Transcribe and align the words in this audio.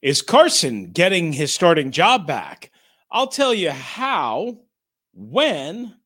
Is 0.00 0.22
Carson 0.22 0.92
getting 0.92 1.32
his 1.32 1.52
starting 1.52 1.90
job 1.90 2.24
back? 2.24 2.70
I'll 3.10 3.26
tell 3.26 3.52
you 3.52 3.72
how, 3.72 4.60
when, 5.12 5.96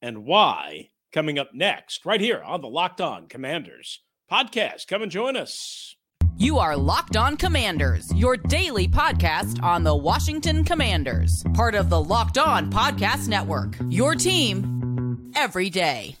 and 0.00 0.24
why 0.24 0.88
coming 1.12 1.38
up 1.38 1.50
next, 1.52 2.06
right 2.06 2.20
here 2.20 2.42
on 2.42 2.62
the 2.62 2.68
Locked 2.68 3.02
On 3.02 3.26
Commanders 3.26 4.00
podcast. 4.30 4.86
Come 4.86 5.02
and 5.02 5.12
join 5.12 5.36
us. 5.36 5.94
You 6.38 6.58
are 6.58 6.78
Locked 6.78 7.18
On 7.18 7.36
Commanders, 7.36 8.10
your 8.14 8.38
daily 8.38 8.88
podcast 8.88 9.62
on 9.62 9.84
the 9.84 9.94
Washington 9.94 10.64
Commanders, 10.64 11.44
part 11.52 11.74
of 11.74 11.90
the 11.90 12.02
Locked 12.02 12.38
On 12.38 12.72
Podcast 12.72 13.28
Network. 13.28 13.76
Your 13.90 14.14
team 14.14 15.30
every 15.36 15.68
day. 15.68 16.16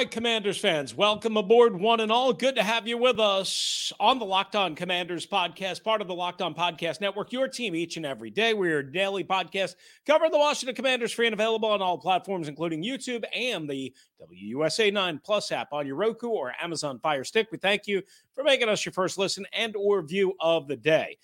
Right, 0.00 0.10
Commanders 0.10 0.56
fans, 0.56 0.94
welcome 0.94 1.36
aboard, 1.36 1.78
one 1.78 2.00
and 2.00 2.10
all. 2.10 2.32
Good 2.32 2.54
to 2.54 2.62
have 2.62 2.88
you 2.88 2.96
with 2.96 3.20
us 3.20 3.92
on 4.00 4.18
the 4.18 4.24
Locked 4.24 4.56
On 4.56 4.74
Commanders 4.74 5.26
podcast, 5.26 5.84
part 5.84 6.00
of 6.00 6.08
the 6.08 6.14
Locked 6.14 6.40
On 6.40 6.54
Podcast 6.54 7.02
Network, 7.02 7.32
your 7.32 7.48
team 7.48 7.74
each 7.74 7.98
and 7.98 8.06
every 8.06 8.30
day. 8.30 8.54
We're 8.54 8.78
a 8.78 8.92
daily 8.92 9.24
podcast 9.24 9.74
covering 10.06 10.30
the 10.30 10.38
Washington 10.38 10.74
Commanders, 10.74 11.12
free 11.12 11.26
and 11.26 11.34
available 11.34 11.68
on 11.68 11.82
all 11.82 11.98
platforms, 11.98 12.48
including 12.48 12.82
YouTube 12.82 13.24
and 13.34 13.68
the 13.68 13.92
WUSA 14.22 14.90
9 14.90 15.20
Plus 15.22 15.52
app 15.52 15.70
on 15.74 15.86
your 15.86 15.96
Roku 15.96 16.28
or 16.28 16.54
Amazon 16.62 16.98
Fire 17.00 17.22
Stick. 17.22 17.48
We 17.52 17.58
thank 17.58 17.86
you 17.86 18.00
for 18.34 18.42
making 18.42 18.70
us 18.70 18.86
your 18.86 18.94
first 18.94 19.18
listen 19.18 19.44
and 19.52 19.76
or 19.76 20.00
view 20.00 20.32
of 20.40 20.66
the 20.66 20.76
day. 20.76 21.18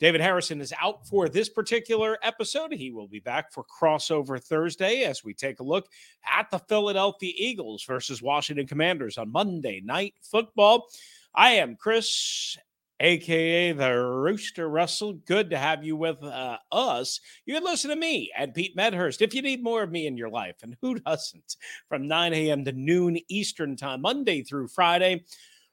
David 0.00 0.20
Harrison 0.20 0.60
is 0.60 0.72
out 0.80 1.06
for 1.08 1.28
this 1.28 1.48
particular 1.48 2.18
episode. 2.22 2.72
He 2.72 2.92
will 2.92 3.08
be 3.08 3.18
back 3.18 3.52
for 3.52 3.64
crossover 3.64 4.42
Thursday 4.42 5.02
as 5.02 5.24
we 5.24 5.34
take 5.34 5.58
a 5.58 5.64
look 5.64 5.88
at 6.24 6.50
the 6.50 6.60
Philadelphia 6.60 7.32
Eagles 7.36 7.82
versus 7.82 8.22
Washington 8.22 8.66
Commanders 8.66 9.18
on 9.18 9.32
Monday 9.32 9.80
Night 9.84 10.14
Football. 10.22 10.86
I 11.34 11.50
am 11.50 11.74
Chris, 11.74 12.56
aka 13.00 13.72
the 13.72 13.90
Rooster 13.90 14.68
Russell. 14.68 15.14
Good 15.14 15.50
to 15.50 15.58
have 15.58 15.82
you 15.82 15.96
with 15.96 16.22
uh, 16.22 16.58
us. 16.70 17.20
You 17.44 17.54
can 17.54 17.64
listen 17.64 17.90
to 17.90 17.96
me 17.96 18.30
and 18.38 18.54
Pete 18.54 18.76
Medhurst 18.76 19.20
if 19.20 19.34
you 19.34 19.42
need 19.42 19.64
more 19.64 19.82
of 19.82 19.90
me 19.90 20.06
in 20.06 20.16
your 20.16 20.30
life, 20.30 20.56
and 20.62 20.76
who 20.80 20.94
doesn't? 21.00 21.56
From 21.88 22.06
9 22.06 22.34
a.m. 22.34 22.64
to 22.64 22.72
noon 22.72 23.18
Eastern 23.28 23.74
Time, 23.74 24.02
Monday 24.02 24.42
through 24.42 24.68
Friday, 24.68 25.24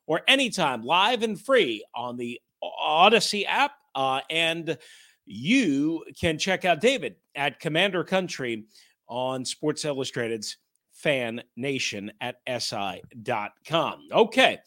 or 0.07 0.21
anytime 0.27 0.81
live 0.81 1.21
and 1.21 1.39
free 1.39 1.85
on 1.93 2.17
the 2.17 2.41
Audacy 2.63 3.45
app 3.47 3.73
uh, 3.95 4.21
and 4.29 4.77
you 5.25 6.03
can 6.19 6.37
check 6.37 6.65
out 6.65 6.81
David 6.81 7.15
at 7.33 7.59
Commander 7.59 8.03
Country 8.03 8.65
on 9.07 9.45
Sports 9.45 9.85
Illustrated's 9.85 10.57
Fan 10.93 11.41
Nation 11.55 12.11
at 12.21 12.37
SI.com. 12.47 14.07
Okay, 14.11 14.59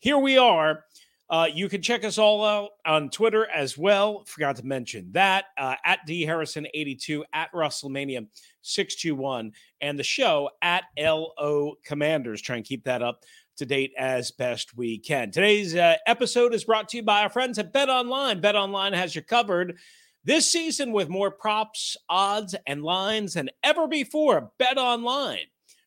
here 0.00 0.18
we 0.18 0.38
are. 0.38 0.84
Uh, 1.28 1.48
you 1.52 1.68
can 1.68 1.82
check 1.82 2.04
us 2.04 2.18
all 2.18 2.44
out 2.44 2.70
on 2.86 3.10
Twitter 3.10 3.48
as 3.50 3.76
well. 3.76 4.24
Forgot 4.26 4.56
to 4.56 4.64
mention 4.64 5.10
that 5.12 5.46
uh, 5.58 5.74
at 5.84 5.98
D 6.06 6.22
Harrison 6.22 6.66
82 6.72 7.24
at 7.32 7.52
RussellMania 7.52 8.26
621 8.62 9.52
and 9.80 9.98
the 9.98 10.04
show 10.04 10.50
at 10.62 10.84
LO 10.96 11.74
Commanders. 11.84 12.40
Try 12.40 12.56
and 12.56 12.64
keep 12.64 12.84
that 12.84 13.02
up 13.02 13.24
to 13.56 13.66
date 13.66 13.92
as 13.96 14.30
best 14.30 14.76
we 14.76 14.98
can. 14.98 15.30
Today's 15.30 15.74
uh, 15.74 15.96
episode 16.06 16.54
is 16.54 16.64
brought 16.64 16.88
to 16.90 16.98
you 16.98 17.02
by 17.02 17.22
our 17.22 17.30
friends 17.30 17.58
at 17.58 17.72
Bet 17.72 17.88
Online. 17.88 18.40
Bet 18.40 18.54
Online 18.54 18.92
has 18.92 19.14
you 19.14 19.22
covered 19.22 19.78
this 20.24 20.50
season 20.50 20.92
with 20.92 21.08
more 21.08 21.30
props, 21.30 21.96
odds, 22.08 22.54
and 22.66 22.82
lines 22.82 23.34
than 23.34 23.48
ever 23.62 23.86
before. 23.86 24.50
Bet 24.58 24.76
Online, 24.76 25.46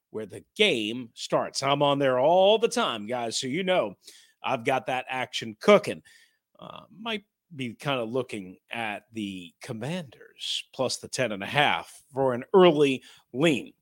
where 0.09 0.25
the 0.25 0.44
game 0.56 1.09
starts. 1.13 1.62
I'm 1.62 1.84
on 1.84 2.00
there 2.00 2.19
all 2.19 2.57
the 2.57 2.68
time, 2.68 3.06
guys, 3.06 3.38
so 3.38 3.47
you 3.47 3.63
know 3.63 3.96
I've 4.44 4.66
got 4.66 4.88
that 4.88 5.06
action 5.09 5.56
cooking. 5.59 6.01
Uh, 6.59 6.81
might 7.00 7.24
be 7.56 7.74
kind 7.74 8.00
of 8.00 8.09
looking 8.09 8.57
at 8.72 9.03
the 9.13 9.53
Commanders 9.62 10.63
plus 10.74 10.97
the 10.97 11.07
10 11.07 11.31
and 11.31 11.44
a 11.44 11.47
half 11.47 12.01
for 12.13 12.34
an 12.34 12.44
early 12.53 13.03
lean. 13.34 13.74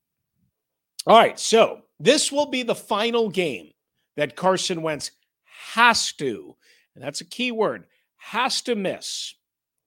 All 1.06 1.16
right, 1.16 1.38
so 1.38 1.82
this 2.00 2.30
will 2.30 2.46
be 2.46 2.62
the 2.62 2.74
final 2.74 3.28
game 3.28 3.70
that 4.18 4.34
Carson 4.34 4.82
Wentz 4.82 5.12
has 5.44 6.12
to, 6.14 6.56
and 6.96 7.04
that's 7.04 7.20
a 7.20 7.24
key 7.24 7.52
word, 7.52 7.84
has 8.16 8.62
to 8.62 8.74
miss 8.74 9.36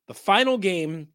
the 0.07 0.13
final 0.13 0.57
game 0.57 1.09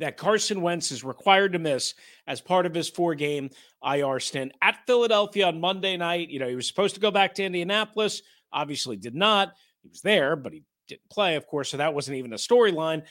that 0.00 0.16
Carson 0.16 0.60
Wentz 0.60 0.90
is 0.90 1.04
required 1.04 1.52
to 1.52 1.60
miss 1.60 1.94
as 2.26 2.40
part 2.40 2.66
of 2.66 2.74
his 2.74 2.88
four 2.88 3.14
game 3.14 3.50
IR 3.84 4.18
stint 4.18 4.52
at 4.60 4.80
Philadelphia 4.88 5.46
on 5.46 5.60
Monday 5.60 5.96
night. 5.96 6.30
You 6.30 6.40
know, 6.40 6.48
he 6.48 6.56
was 6.56 6.66
supposed 6.66 6.96
to 6.96 7.00
go 7.00 7.12
back 7.12 7.32
to 7.36 7.44
Indianapolis, 7.44 8.22
obviously 8.52 8.96
did 8.96 9.14
not. 9.14 9.52
He 9.84 9.88
was 9.88 10.00
there, 10.00 10.34
but 10.34 10.52
he 10.52 10.64
didn't 10.88 11.08
play, 11.10 11.36
of 11.36 11.46
course, 11.46 11.70
so 11.70 11.76
that 11.76 11.94
wasn't 11.94 12.16
even 12.16 12.32
a 12.32 12.36
storyline. 12.36 13.04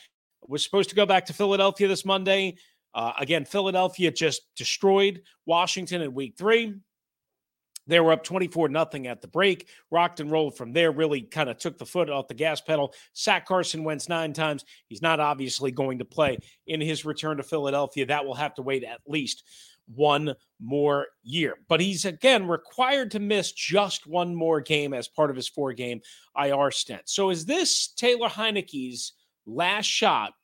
Was 0.46 0.62
supposed 0.62 0.90
to 0.90 0.96
go 0.96 1.06
back 1.06 1.24
to 1.26 1.32
Philadelphia 1.32 1.88
this 1.88 2.04
Monday. 2.04 2.58
Uh, 2.92 3.12
again, 3.18 3.46
Philadelphia 3.46 4.10
just 4.10 4.42
destroyed 4.56 5.22
Washington 5.46 6.02
in 6.02 6.12
week 6.12 6.34
three. 6.36 6.74
They 7.88 8.00
were 8.00 8.12
up 8.12 8.22
24 8.22 8.68
nothing 8.68 9.06
at 9.06 9.20
the 9.20 9.28
break, 9.28 9.68
rocked 9.90 10.20
and 10.20 10.30
rolled 10.30 10.56
from 10.56 10.72
there, 10.72 10.92
really 10.92 11.22
kind 11.22 11.48
of 11.48 11.58
took 11.58 11.78
the 11.78 11.86
foot 11.86 12.10
off 12.10 12.28
the 12.28 12.34
gas 12.34 12.60
pedal. 12.60 12.94
Sack 13.14 13.46
Carson 13.46 13.82
Wentz 13.82 14.08
nine 14.08 14.32
times. 14.32 14.64
He's 14.86 15.02
not 15.02 15.20
obviously 15.20 15.72
going 15.72 15.98
to 15.98 16.04
play 16.04 16.38
in 16.66 16.80
his 16.80 17.04
return 17.04 17.38
to 17.38 17.42
Philadelphia. 17.42 18.06
That 18.06 18.24
will 18.24 18.34
have 18.34 18.54
to 18.54 18.62
wait 18.62 18.84
at 18.84 19.00
least 19.06 19.42
one 19.94 20.34
more 20.60 21.06
year. 21.22 21.54
But 21.68 21.80
he's 21.80 22.04
again 22.04 22.46
required 22.46 23.10
to 23.12 23.20
miss 23.20 23.52
just 23.52 24.06
one 24.06 24.34
more 24.34 24.60
game 24.60 24.92
as 24.92 25.08
part 25.08 25.30
of 25.30 25.36
his 25.36 25.48
four 25.48 25.72
game 25.72 26.00
IR 26.36 26.70
stint. 26.70 27.02
So 27.06 27.30
is 27.30 27.44
this 27.44 27.88
Taylor 27.88 28.28
Heinicke's 28.28 29.14
last 29.46 29.86
shot 29.86 30.34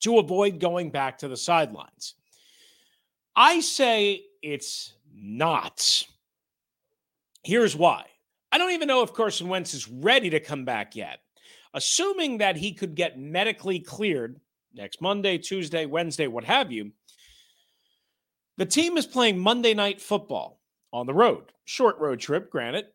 to 0.00 0.18
avoid 0.18 0.58
going 0.58 0.90
back 0.90 1.18
to 1.18 1.28
the 1.28 1.36
sidelines? 1.36 2.14
I 3.36 3.60
say 3.60 4.24
it's 4.42 4.94
not. 5.20 6.04
Here's 7.42 7.76
why. 7.76 8.06
I 8.50 8.58
don't 8.58 8.72
even 8.72 8.88
know 8.88 9.02
if 9.02 9.12
Carson 9.12 9.48
Wentz 9.48 9.74
is 9.74 9.88
ready 9.88 10.30
to 10.30 10.40
come 10.40 10.64
back 10.64 10.96
yet. 10.96 11.20
Assuming 11.74 12.38
that 12.38 12.56
he 12.56 12.72
could 12.72 12.94
get 12.94 13.18
medically 13.18 13.78
cleared 13.78 14.40
next 14.74 15.00
Monday, 15.00 15.38
Tuesday, 15.38 15.86
Wednesday, 15.86 16.26
what 16.26 16.44
have 16.44 16.72
you, 16.72 16.92
the 18.56 18.66
team 18.66 18.96
is 18.96 19.06
playing 19.06 19.38
Monday 19.38 19.74
night 19.74 20.00
football 20.00 20.60
on 20.92 21.06
the 21.06 21.14
road. 21.14 21.52
Short 21.66 21.98
road 21.98 22.20
trip, 22.20 22.50
granted. 22.50 22.86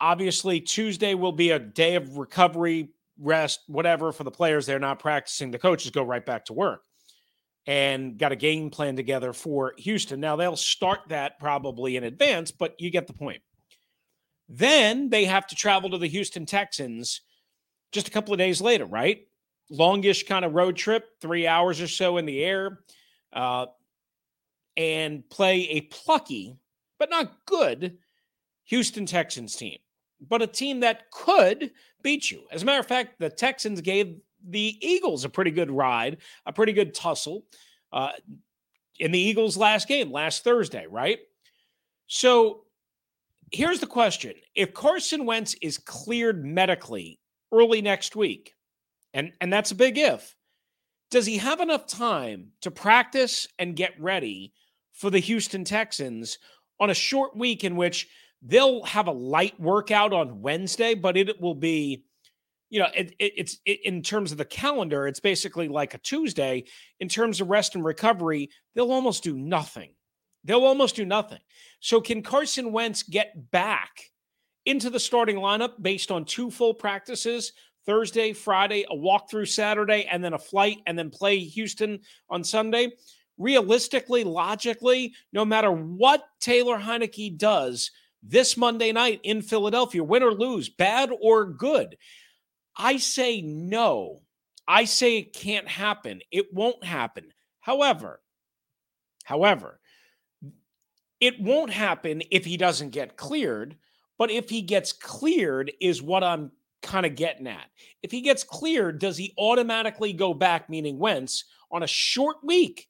Obviously, 0.00 0.60
Tuesday 0.60 1.14
will 1.14 1.32
be 1.32 1.50
a 1.50 1.58
day 1.58 1.94
of 1.94 2.16
recovery, 2.16 2.88
rest, 3.18 3.60
whatever 3.66 4.12
for 4.12 4.24
the 4.24 4.30
players. 4.30 4.64
They're 4.64 4.78
not 4.78 4.98
practicing. 4.98 5.50
The 5.50 5.58
coaches 5.58 5.90
go 5.90 6.02
right 6.02 6.24
back 6.24 6.46
to 6.46 6.54
work 6.54 6.82
and 7.66 8.18
got 8.18 8.32
a 8.32 8.36
game 8.36 8.70
plan 8.70 8.96
together 8.96 9.32
for 9.32 9.74
Houston. 9.78 10.20
Now 10.20 10.36
they'll 10.36 10.56
start 10.56 11.00
that 11.08 11.38
probably 11.38 11.96
in 11.96 12.04
advance, 12.04 12.50
but 12.50 12.74
you 12.78 12.90
get 12.90 13.06
the 13.06 13.12
point. 13.12 13.42
Then 14.48 15.10
they 15.10 15.24
have 15.26 15.46
to 15.48 15.54
travel 15.54 15.90
to 15.90 15.98
the 15.98 16.08
Houston 16.08 16.46
Texans 16.46 17.20
just 17.92 18.08
a 18.08 18.10
couple 18.10 18.32
of 18.32 18.38
days 18.38 18.60
later, 18.60 18.86
right? 18.86 19.26
Longish 19.70 20.24
kind 20.26 20.44
of 20.44 20.54
road 20.54 20.76
trip, 20.76 21.06
three 21.20 21.46
hours 21.46 21.80
or 21.80 21.86
so 21.86 22.16
in 22.16 22.26
the 22.26 22.42
air, 22.42 22.80
uh, 23.32 23.66
and 24.76 25.28
play 25.28 25.68
a 25.70 25.82
plucky 25.82 26.56
but 26.98 27.10
not 27.10 27.44
good 27.46 27.98
Houston 28.64 29.06
Texans 29.06 29.56
team, 29.56 29.78
but 30.20 30.42
a 30.42 30.46
team 30.46 30.80
that 30.80 31.10
could 31.10 31.72
beat 32.02 32.30
you. 32.30 32.42
As 32.52 32.62
a 32.62 32.64
matter 32.64 32.80
of 32.80 32.86
fact, 32.86 33.18
the 33.18 33.30
Texans 33.30 33.80
gave 33.80 34.20
the 34.48 34.76
Eagles 34.80 35.24
a 35.24 35.28
pretty 35.28 35.50
good 35.50 35.70
ride, 35.70 36.18
a 36.46 36.52
pretty 36.52 36.72
good 36.72 36.94
tussle 36.94 37.44
uh, 37.92 38.12
in 38.98 39.12
the 39.12 39.18
Eagles' 39.18 39.56
last 39.56 39.88
game 39.88 40.10
last 40.12 40.44
Thursday, 40.44 40.86
right? 40.88 41.18
So 42.06 42.64
here's 43.52 43.80
the 43.80 43.86
question 43.86 44.34
if 44.54 44.74
Carson 44.74 45.26
Wentz 45.26 45.54
is 45.62 45.78
cleared 45.78 46.44
medically 46.44 47.18
early 47.52 47.82
next 47.82 48.16
week, 48.16 48.54
and, 49.14 49.32
and 49.40 49.52
that's 49.52 49.70
a 49.70 49.76
big 49.76 49.98
if, 49.98 50.36
does 51.10 51.26
he 51.26 51.38
have 51.38 51.60
enough 51.60 51.86
time 51.86 52.52
to 52.60 52.70
practice 52.70 53.48
and 53.58 53.76
get 53.76 54.00
ready 54.00 54.52
for 54.92 55.10
the 55.10 55.18
Houston 55.18 55.64
Texans? 55.64 56.38
on 56.80 56.90
a 56.90 56.94
short 56.94 57.36
week 57.36 57.62
in 57.62 57.76
which 57.76 58.08
they'll 58.42 58.82
have 58.84 59.06
a 59.06 59.12
light 59.12 59.60
workout 59.60 60.12
on 60.12 60.40
Wednesday, 60.40 60.94
but 60.94 61.16
it 61.16 61.40
will 61.40 61.54
be, 61.54 62.04
you 62.70 62.78
know, 62.78 62.88
it, 62.94 63.14
it, 63.18 63.32
it's 63.36 63.58
it, 63.66 63.84
in 63.84 64.00
terms 64.00 64.32
of 64.32 64.38
the 64.38 64.44
calendar, 64.44 65.06
it's 65.06 65.20
basically 65.20 65.68
like 65.68 65.94
a 65.94 65.98
Tuesday. 65.98 66.64
In 67.00 67.08
terms 67.08 67.40
of 67.40 67.50
rest 67.50 67.74
and 67.74 67.84
recovery, 67.84 68.48
they'll 68.74 68.92
almost 68.92 69.22
do 69.22 69.36
nothing. 69.36 69.90
They'll 70.44 70.64
almost 70.64 70.96
do 70.96 71.04
nothing. 71.04 71.40
So, 71.80 72.00
can 72.00 72.22
Carson 72.22 72.72
Wentz 72.72 73.02
get 73.02 73.50
back 73.50 74.10
into 74.66 74.88
the 74.88 75.00
starting 75.00 75.36
lineup 75.36 75.82
based 75.82 76.10
on 76.10 76.24
two 76.24 76.50
full 76.50 76.72
practices 76.72 77.52
Thursday, 77.86 78.32
Friday, 78.32 78.84
a 78.88 78.94
walkthrough 78.94 79.48
Saturday, 79.48 80.06
and 80.10 80.22
then 80.22 80.34
a 80.34 80.38
flight, 80.38 80.78
and 80.86 80.98
then 80.98 81.10
play 81.10 81.38
Houston 81.38 82.00
on 82.28 82.44
Sunday? 82.44 82.92
Realistically, 83.36 84.22
logically, 84.22 85.14
no 85.32 85.44
matter 85.44 85.72
what 85.72 86.22
Taylor 86.40 86.78
Heinicke 86.78 87.36
does 87.36 87.90
this 88.22 88.56
Monday 88.56 88.92
night 88.92 89.20
in 89.22 89.40
Philadelphia, 89.40 90.04
win 90.04 90.22
or 90.22 90.32
lose, 90.32 90.68
bad 90.68 91.10
or 91.20 91.46
good, 91.46 91.96
I 92.82 92.96
say 92.96 93.42
no. 93.42 94.22
I 94.66 94.86
say 94.86 95.18
it 95.18 95.34
can't 95.34 95.68
happen. 95.68 96.22
It 96.32 96.46
won't 96.52 96.82
happen. 96.82 97.26
However, 97.60 98.22
however, 99.24 99.80
it 101.20 101.38
won't 101.38 101.70
happen 101.70 102.22
if 102.30 102.46
he 102.46 102.56
doesn't 102.56 102.90
get 102.90 103.18
cleared. 103.18 103.76
But 104.16 104.30
if 104.30 104.48
he 104.48 104.62
gets 104.62 104.92
cleared, 104.92 105.72
is 105.80 106.02
what 106.02 106.24
I'm 106.24 106.52
kind 106.82 107.04
of 107.04 107.16
getting 107.16 107.46
at. 107.46 107.66
If 108.02 108.10
he 108.10 108.22
gets 108.22 108.44
cleared, 108.44 108.98
does 108.98 109.18
he 109.18 109.34
automatically 109.38 110.14
go 110.14 110.32
back, 110.32 110.70
meaning 110.70 110.98
Wentz, 110.98 111.44
on 111.70 111.82
a 111.82 111.86
short 111.86 112.38
week 112.42 112.88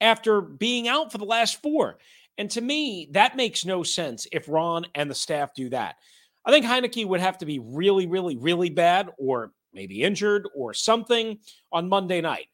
after 0.00 0.40
being 0.40 0.88
out 0.88 1.12
for 1.12 1.18
the 1.18 1.24
last 1.24 1.62
four? 1.62 1.98
And 2.36 2.50
to 2.50 2.60
me, 2.60 3.08
that 3.12 3.36
makes 3.36 3.64
no 3.64 3.84
sense 3.84 4.26
if 4.32 4.48
Ron 4.48 4.86
and 4.96 5.08
the 5.08 5.14
staff 5.14 5.54
do 5.54 5.68
that. 5.68 5.96
I 6.44 6.50
think 6.50 6.64
Heinicke 6.64 7.06
would 7.06 7.20
have 7.20 7.38
to 7.38 7.46
be 7.46 7.58
really, 7.58 8.06
really, 8.06 8.36
really 8.36 8.70
bad 8.70 9.10
or 9.18 9.52
maybe 9.72 10.02
injured 10.02 10.48
or 10.54 10.74
something 10.74 11.38
on 11.72 11.88
Monday 11.88 12.20
night. 12.20 12.46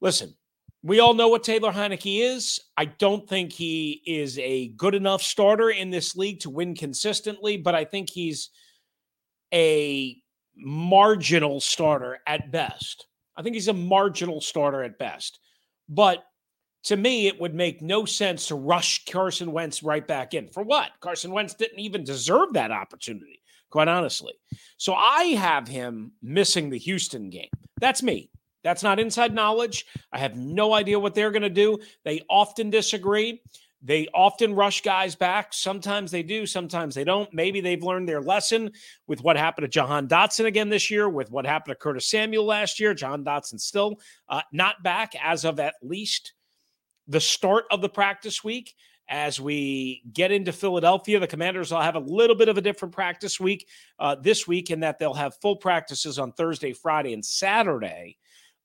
Listen, 0.00 0.34
we 0.82 1.00
all 1.00 1.14
know 1.14 1.28
what 1.28 1.42
Taylor 1.42 1.72
Heinicke 1.72 2.20
is. 2.22 2.60
I 2.76 2.84
don't 2.84 3.26
think 3.28 3.52
he 3.52 4.02
is 4.06 4.38
a 4.38 4.68
good 4.76 4.94
enough 4.94 5.22
starter 5.22 5.70
in 5.70 5.90
this 5.90 6.14
league 6.14 6.40
to 6.40 6.50
win 6.50 6.74
consistently, 6.74 7.56
but 7.56 7.74
I 7.74 7.84
think 7.84 8.10
he's 8.10 8.50
a 9.52 10.16
marginal 10.56 11.60
starter 11.60 12.18
at 12.26 12.52
best. 12.52 13.06
I 13.36 13.42
think 13.42 13.54
he's 13.54 13.68
a 13.68 13.72
marginal 13.72 14.40
starter 14.40 14.82
at 14.82 14.98
best. 14.98 15.38
But 15.88 16.24
to 16.84 16.96
me, 16.96 17.26
it 17.26 17.40
would 17.40 17.54
make 17.54 17.82
no 17.82 18.04
sense 18.04 18.48
to 18.48 18.54
rush 18.54 19.04
Carson 19.06 19.52
Wentz 19.52 19.82
right 19.82 20.06
back 20.06 20.34
in. 20.34 20.48
For 20.48 20.62
what? 20.62 20.90
Carson 21.00 21.32
Wentz 21.32 21.54
didn't 21.54 21.80
even 21.80 22.04
deserve 22.04 22.52
that 22.52 22.70
opportunity, 22.70 23.40
quite 23.70 23.88
honestly. 23.88 24.34
So 24.76 24.94
I 24.94 25.24
have 25.38 25.66
him 25.66 26.12
missing 26.22 26.68
the 26.68 26.78
Houston 26.78 27.30
game. 27.30 27.48
That's 27.80 28.02
me. 28.02 28.30
That's 28.62 28.82
not 28.82 29.00
inside 29.00 29.34
knowledge. 29.34 29.86
I 30.12 30.18
have 30.18 30.36
no 30.36 30.72
idea 30.74 30.98
what 30.98 31.14
they're 31.14 31.30
going 31.30 31.42
to 31.42 31.50
do. 31.50 31.78
They 32.04 32.22
often 32.28 32.70
disagree. 32.70 33.42
They 33.82 34.08
often 34.14 34.54
rush 34.54 34.80
guys 34.80 35.14
back. 35.14 35.52
Sometimes 35.52 36.10
they 36.10 36.22
do, 36.22 36.46
sometimes 36.46 36.94
they 36.94 37.04
don't. 37.04 37.32
Maybe 37.34 37.60
they've 37.60 37.82
learned 37.82 38.08
their 38.08 38.22
lesson 38.22 38.72
with 39.06 39.22
what 39.22 39.36
happened 39.36 39.64
to 39.64 39.68
Jahan 39.68 40.08
Dotson 40.08 40.46
again 40.46 40.70
this 40.70 40.90
year, 40.90 41.06
with 41.06 41.30
what 41.30 41.44
happened 41.44 41.72
to 41.72 41.78
Curtis 41.78 42.08
Samuel 42.08 42.46
last 42.46 42.80
year. 42.80 42.94
Jahan 42.94 43.24
Dotson 43.24 43.60
still 43.60 44.00
uh, 44.30 44.40
not 44.52 44.82
back 44.82 45.12
as 45.22 45.44
of 45.44 45.60
at 45.60 45.74
least 45.82 46.32
the 47.08 47.20
start 47.20 47.64
of 47.70 47.80
the 47.80 47.88
practice 47.88 48.42
week. 48.44 48.74
As 49.06 49.38
we 49.38 50.02
get 50.14 50.32
into 50.32 50.50
Philadelphia, 50.50 51.20
the 51.20 51.26
Commanders 51.26 51.70
will 51.70 51.80
have 51.80 51.94
a 51.94 52.00
little 52.00 52.34
bit 52.34 52.48
of 52.48 52.56
a 52.56 52.62
different 52.62 52.94
practice 52.94 53.38
week 53.38 53.68
uh, 53.98 54.14
this 54.14 54.48
week 54.48 54.70
in 54.70 54.80
that 54.80 54.98
they'll 54.98 55.12
have 55.12 55.36
full 55.42 55.56
practices 55.56 56.18
on 56.18 56.32
Thursday, 56.32 56.72
Friday, 56.72 57.12
and 57.12 57.22
Saturday 57.22 58.16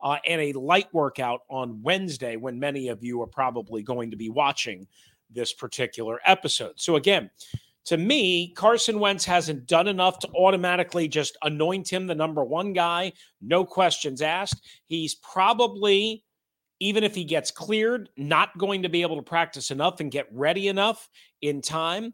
uh, 0.02 0.18
and 0.26 0.40
a 0.40 0.54
light 0.54 0.88
workout 0.94 1.42
on 1.50 1.82
Wednesday 1.82 2.38
when 2.38 2.58
many 2.58 2.88
of 2.88 3.04
you 3.04 3.22
are 3.22 3.28
probably 3.28 3.84
going 3.84 4.12
to 4.12 4.18
be 4.18 4.30
watching 4.30 4.88
this 5.30 5.54
particular 5.54 6.20
episode. 6.26 6.74
So, 6.78 6.96
again, 6.96 7.30
to 7.86 7.98
me, 7.98 8.50
Carson 8.54 9.00
Wentz 9.00 9.26
hasn't 9.26 9.66
done 9.66 9.88
enough 9.88 10.20
to 10.20 10.30
automatically 10.30 11.08
just 11.08 11.38
anoint 11.42 11.92
him 11.92 12.08
the 12.08 12.16
number 12.16 12.44
one 12.44 12.74
guy, 12.74 13.14
no 13.42 13.66
questions 13.66 14.22
asked. 14.22 14.66
He's 14.86 15.16
probably, 15.16 16.24
even 16.80 17.04
if 17.04 17.14
he 17.14 17.24
gets 17.24 17.52
cleared, 17.52 18.10
not 18.18 18.58
going 18.58 18.84
to 18.84 18.90
be 18.90 19.02
able 19.02 19.18
to 19.18 19.22
practice 19.22 19.72
enough 19.72 20.00
and 20.00 20.12
get 20.12 20.28
ready 20.32 20.68
enough 20.68 21.10
in 21.42 21.62
time 21.62 22.14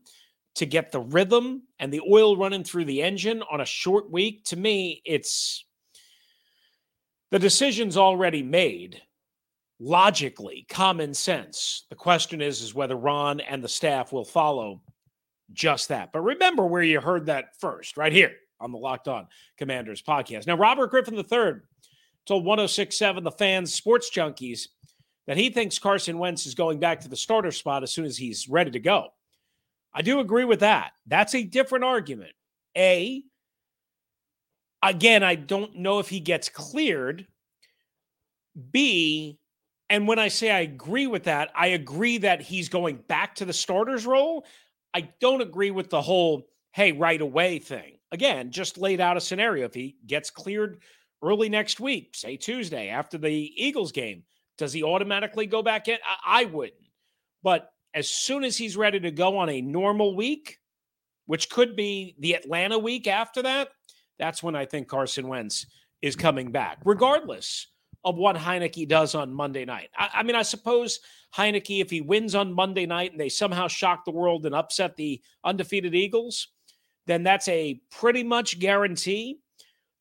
to 0.56 0.66
get 0.66 0.92
the 0.92 1.00
rhythm 1.00 1.64
and 1.80 1.92
the 1.92 2.02
oil 2.10 2.38
running 2.38 2.64
through 2.64 2.86
the 2.86 3.02
engine 3.02 3.44
on 3.52 3.62
a 3.62 3.66
short 3.66 4.10
week. 4.10 4.44
To 4.46 4.56
me, 4.56 5.02
it's 5.06 5.66
the 7.32 7.40
decision's 7.40 7.98
already 7.98 8.42
made. 8.42 9.02
Logically 9.78 10.66
common 10.70 11.14
sense. 11.14 11.86
The 11.90 11.96
question 11.96 12.42
is 12.42 12.62
is 12.62 12.74
whether 12.74 12.96
ron 12.96 13.42
and 13.42 13.62
the 13.62 13.68
staff 13.68 14.14
will 14.14 14.24
follow 14.24 14.82
just 15.52 15.90
that. 15.90 16.14
But 16.14 16.22
remember 16.22 16.66
where 16.66 16.82
you 16.82 17.02
heard 17.02 17.26
that 17.26 17.60
first 17.60 17.98
right 17.98 18.14
here 18.14 18.32
on 18.62 18.72
the 18.72 18.78
locked 18.78 19.10
on 19.10 19.28
commanders 19.58 20.02
podcast. 20.02 20.48
Now 20.48 20.56
robert 20.56 20.92
griffin 20.92 21.16
iii 21.16 21.54
told 22.26 22.46
1067 22.46 23.24
the 23.24 23.32
fans 23.32 23.74
sports 23.74 24.10
junkies 24.10 24.68
that 25.28 25.38
he 25.38 25.50
thinks 25.50 25.80
carson 25.80 26.18
wentz 26.18 26.46
is 26.46 26.56
going 26.56 26.80
back 26.80 27.00
to 27.00 27.08
the 27.08 27.16
starter 27.16 27.52
spot 27.52 27.84
as 27.84 27.92
soon 27.92 28.06
as 28.06 28.18
he's 28.18 28.50
ready 28.50 28.72
to 28.72 28.80
go 28.80 29.08
i 29.94 30.02
do 30.02 30.20
agree 30.20 30.46
with 30.46 30.60
that 30.60 30.92
that's 31.08 31.36
a 31.36 31.44
different 31.44 31.84
argument 31.84 32.32
a 32.78 33.24
Again, 34.86 35.24
I 35.24 35.34
don't 35.34 35.78
know 35.78 35.98
if 35.98 36.10
he 36.10 36.20
gets 36.20 36.48
cleared. 36.48 37.26
B, 38.72 39.40
and 39.90 40.08
when 40.08 40.20
I 40.20 40.28
say 40.28 40.52
I 40.52 40.60
agree 40.60 41.08
with 41.08 41.24
that, 41.24 41.52
I 41.56 41.68
agree 41.68 42.20
that 42.20 42.42
he's 42.42 42.70
going 42.70 42.98
back 43.08 43.34
to 43.36 43.46
the 43.46 43.52
starter's 43.52 44.06
role. 44.06 44.46
I 44.94 45.10
don't 45.20 45.42
agree 45.42 45.72
with 45.72 45.90
the 45.90 46.04
whole, 46.04 46.48
hey, 46.72 46.92
right 46.92 47.20
away 47.20 47.58
thing. 47.58 47.98
Again, 48.12 48.52
just 48.52 48.78
laid 48.78 49.02
out 49.02 49.18
a 49.18 49.22
scenario. 49.22 49.66
If 49.66 49.74
he 49.74 49.96
gets 50.06 50.30
cleared 50.30 50.84
early 51.22 51.50
next 51.50 51.80
week, 51.80 52.16
say 52.16 52.38
Tuesday 52.38 52.90
after 52.90 53.18
the 53.18 53.52
Eagles 53.56 53.92
game, 53.92 54.24
does 54.58 54.74
he 54.74 54.84
automatically 54.84 55.46
go 55.46 55.62
back 55.62 55.88
in? 55.88 55.98
I, 56.08 56.42
I 56.42 56.46
wouldn't. 56.46 56.76
But 57.44 57.70
as 57.94 58.10
soon 58.10 58.44
as 58.44 58.58
he's 58.58 58.78
ready 58.78 59.00
to 59.00 59.12
go 59.12 59.38
on 59.38 59.50
a 59.50 59.62
normal 59.62 60.16
week, 60.16 60.60
which 61.26 61.50
could 61.50 61.76
be 61.76 62.16
the 62.20 62.34
Atlanta 62.34 62.78
week 62.78 63.08
after 63.08 63.42
that, 63.44 63.70
that's 64.20 64.44
when 64.44 64.56
I 64.56 64.66
think 64.66 64.88
Carson 64.88 65.28
Wentz 65.28 65.66
is 66.02 66.16
coming 66.16 66.52
back, 66.52 66.80
regardless 66.86 67.68
of 68.04 68.18
what 68.18 68.36
Heinicke 68.36 68.88
does 68.88 69.16
on 69.16 69.34
Monday 69.34 69.66
night. 69.66 69.90
I, 69.98 70.10
I, 70.16 70.24
mean, 70.24 70.36
I 70.36 70.44
suppose 70.44 71.00
Heinicke, 71.36 71.82
if 71.82 71.90
he 71.90 72.02
wins 72.02 72.36
on 72.36 72.54
Monday 72.54 72.86
night 72.86 73.12
and 73.12 73.20
they 73.20 73.30
somehow 73.30 73.68
shock 73.68 74.06
the 74.06 74.12
world 74.12 74.46
and 74.46 74.54
upset 74.54 74.96
the 74.96 75.22
undefeated 75.44 75.96
Eagles, 75.96 76.50
then 77.08 77.24
that's 77.24 77.48
a 77.48 77.82
pretty 77.92 78.24
much 78.24 78.60
guarantee 78.60 79.40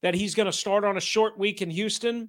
that 0.04 0.14
he's 0.14 0.34
going 0.34 0.44
to 0.44 0.52
start 0.52 0.84
on 0.84 0.98
a 0.98 1.00
short 1.00 1.38
week 1.38 1.62
in 1.62 1.70
Houston. 1.70 2.28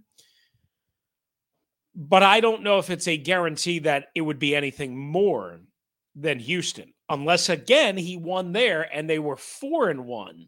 But 1.94 2.24
I 2.24 2.40
don't 2.40 2.64
know 2.64 2.80
if 2.80 2.90
it's 2.90 3.10
a 3.10 3.18
guarantee 3.18 3.80
that 3.80 4.08
it 4.16 4.22
would 4.22 4.40
be 4.40 4.56
anything 4.56 4.98
more 4.98 5.60
than 6.16 6.40
Houston, 6.40 6.94
unless 7.10 7.50
again 7.50 7.98
he 7.98 8.16
won 8.16 8.54
there 8.54 8.90
and 8.94 9.10
they 9.10 9.20
were 9.20 9.36
four 9.36 9.90
and 9.90 10.06
one 10.06 10.48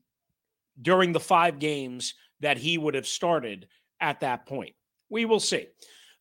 during 0.82 1.12
the 1.12 1.20
five 1.20 1.60
games 1.60 2.14
that 2.40 2.58
he 2.58 2.78
would 2.78 2.96
have 2.96 3.08
started 3.08 3.68
at 4.00 4.22
that 4.22 4.46
point. 4.46 4.74
We 5.10 5.26
will 5.26 5.42
see. 5.42 5.68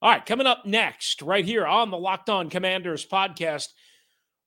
All 0.02 0.10
right, 0.10 0.26
coming 0.26 0.48
up 0.48 0.66
next, 0.66 1.22
right 1.22 1.44
here 1.44 1.66
on 1.66 1.92
the 1.92 1.98
Locked 1.98 2.30
On 2.30 2.50
Commanders 2.50 3.06
podcast, 3.06 3.68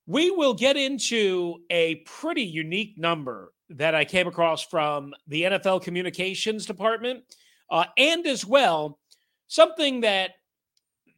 we 0.07 0.29
will 0.29 0.55
get 0.55 0.75
into 0.75 1.59
a 1.69 1.95
pretty 2.05 2.43
unique 2.43 2.97
number 2.97 3.53
that 3.69 3.95
I 3.95 4.05
came 4.05 4.27
across 4.27 4.63
from 4.63 5.13
the 5.27 5.43
NFL 5.43 5.83
communications 5.83 6.65
department, 6.65 7.23
uh, 7.69 7.85
and 7.97 8.25
as 8.25 8.45
well, 8.45 8.99
something 9.47 10.01
that 10.01 10.31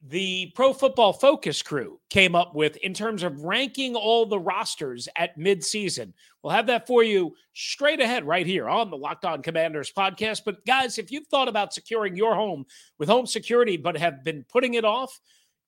the 0.08 0.51
Pro 0.55 0.74
Football 0.74 1.13
Focus 1.13 1.62
crew 1.62 2.00
came 2.10 2.36
up 2.36 2.55
with 2.55 2.75
in 2.77 2.93
terms 2.93 3.22
of 3.22 3.43
ranking 3.43 3.96
all 3.96 4.25
the 4.25 4.39
rosters 4.39 5.08
at 5.15 5.38
midseason. 5.38 6.13
We'll 6.41 6.53
have 6.53 6.67
that 6.67 6.88
for 6.88 7.03
you 7.03 7.36
straight 7.53 8.01
ahead 8.01 8.25
right 8.25 8.48
here 8.48 8.67
on 8.67 8.89
the 8.89 8.98
Locked 8.98 9.25
On 9.25 9.43
Commanders 9.43 9.91
podcast. 9.96 10.41
But 10.43 10.65
guys, 10.65 10.98
if 10.98 11.12
you've 11.12 11.27
thought 11.27 11.48
about 11.48 11.74
securing 11.74 12.15
your 12.15 12.34
home 12.34 12.65
with 12.98 13.10
home 13.10 13.27
security 13.27 13.77
but 13.77 13.96
have 13.96 14.24
been 14.24 14.43
putting 14.50 14.74
it 14.74 14.86
off, 14.86 15.20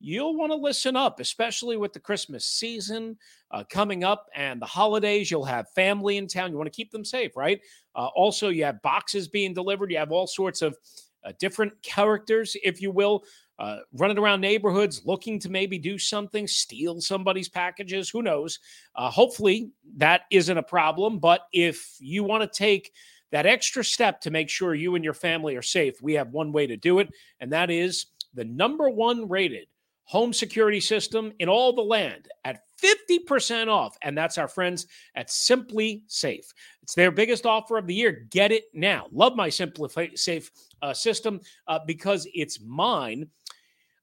you'll 0.04 0.36
want 0.36 0.52
to 0.52 0.56
listen 0.56 0.98
up, 0.98 1.22
especially 1.22 1.78
with 1.78 1.94
the 1.94 2.00
Christmas 2.00 2.46
season 2.46 3.18
uh, 3.52 3.64
coming 3.70 4.04
up 4.04 4.28
and 4.36 4.62
the 4.62 4.66
holidays. 4.66 5.32
You'll 5.32 5.46
have 5.46 5.70
family 5.70 6.18
in 6.18 6.28
town. 6.28 6.52
You 6.52 6.58
want 6.58 6.72
to 6.72 6.76
keep 6.76 6.92
them 6.92 7.06
safe, 7.06 7.38
right? 7.38 7.62
Uh, 7.96 8.08
also, 8.08 8.50
you 8.50 8.66
have 8.66 8.82
boxes 8.82 9.30
being 9.30 9.54
delivered. 9.54 9.92
You 9.92 9.98
have 9.98 10.12
all 10.12 10.28
sorts 10.28 10.62
of 10.62 10.78
uh, 11.24 11.32
different 11.40 11.82
characters, 11.84 12.58
if 12.64 12.82
you 12.82 12.92
will, 12.92 13.24
uh, 13.60 13.78
running 13.94 14.18
around 14.18 14.42
neighborhoods 14.42 15.04
looking 15.06 15.40
to 15.40 15.50
maybe 15.50 15.78
do 15.78 15.98
something, 15.98 16.48
steal 16.48 17.00
somebody's 17.00 17.48
packages. 17.48 18.10
Who 18.10 18.22
knows? 18.22 18.60
Uh, 18.96 19.10
hopefully 19.10 19.72
that 19.98 20.24
isn't 20.32 20.58
a 20.58 20.64
problem. 20.64 21.20
But 21.20 21.48
if 21.54 21.96
you 22.00 22.26
want 22.26 22.44
to 22.44 22.58
take 22.58 22.92
that 23.32 23.46
extra 23.46 23.86
step 23.86 24.20
to 24.22 24.32
make 24.32 24.50
sure 24.50 24.76
you 24.76 24.96
and 24.96 25.04
your 25.04 25.14
family 25.14 25.56
are 25.56 25.62
safe, 25.62 26.02
we 26.02 26.14
have 26.16 26.32
one 26.32 26.52
way 26.52 26.68
to 26.68 26.76
do 26.76 27.00
it, 27.00 27.10
and 27.40 27.54
that 27.54 27.72
is 27.72 28.08
the 28.34 28.44
number 28.44 28.90
one 28.90 29.30
rated 29.30 29.68
home 30.06 30.34
security 30.34 30.80
system 30.80 31.32
in 31.40 31.50
all 31.50 31.74
the 31.74 31.82
land 31.82 32.28
at 32.44 32.62
50% 32.82 33.68
off. 33.68 33.98
And 34.02 34.18
that's 34.18 34.38
our 34.38 34.48
friends 34.48 34.88
at 35.16 35.30
SimpliSafe. 35.30 36.46
It's 36.82 36.96
their 36.96 37.12
biggest 37.12 37.46
offer 37.46 37.78
of 37.78 37.88
the 37.88 37.96
year. 37.96 38.28
Get 38.30 38.52
it 38.52 38.66
now. 38.74 39.08
Love 39.12 39.36
my 39.36 39.50
SimpliSafe 39.50 40.50
uh, 40.82 40.94
system 40.94 41.40
uh, 41.68 41.80
because 41.88 42.28
it's 42.34 42.60
mine. 42.62 43.28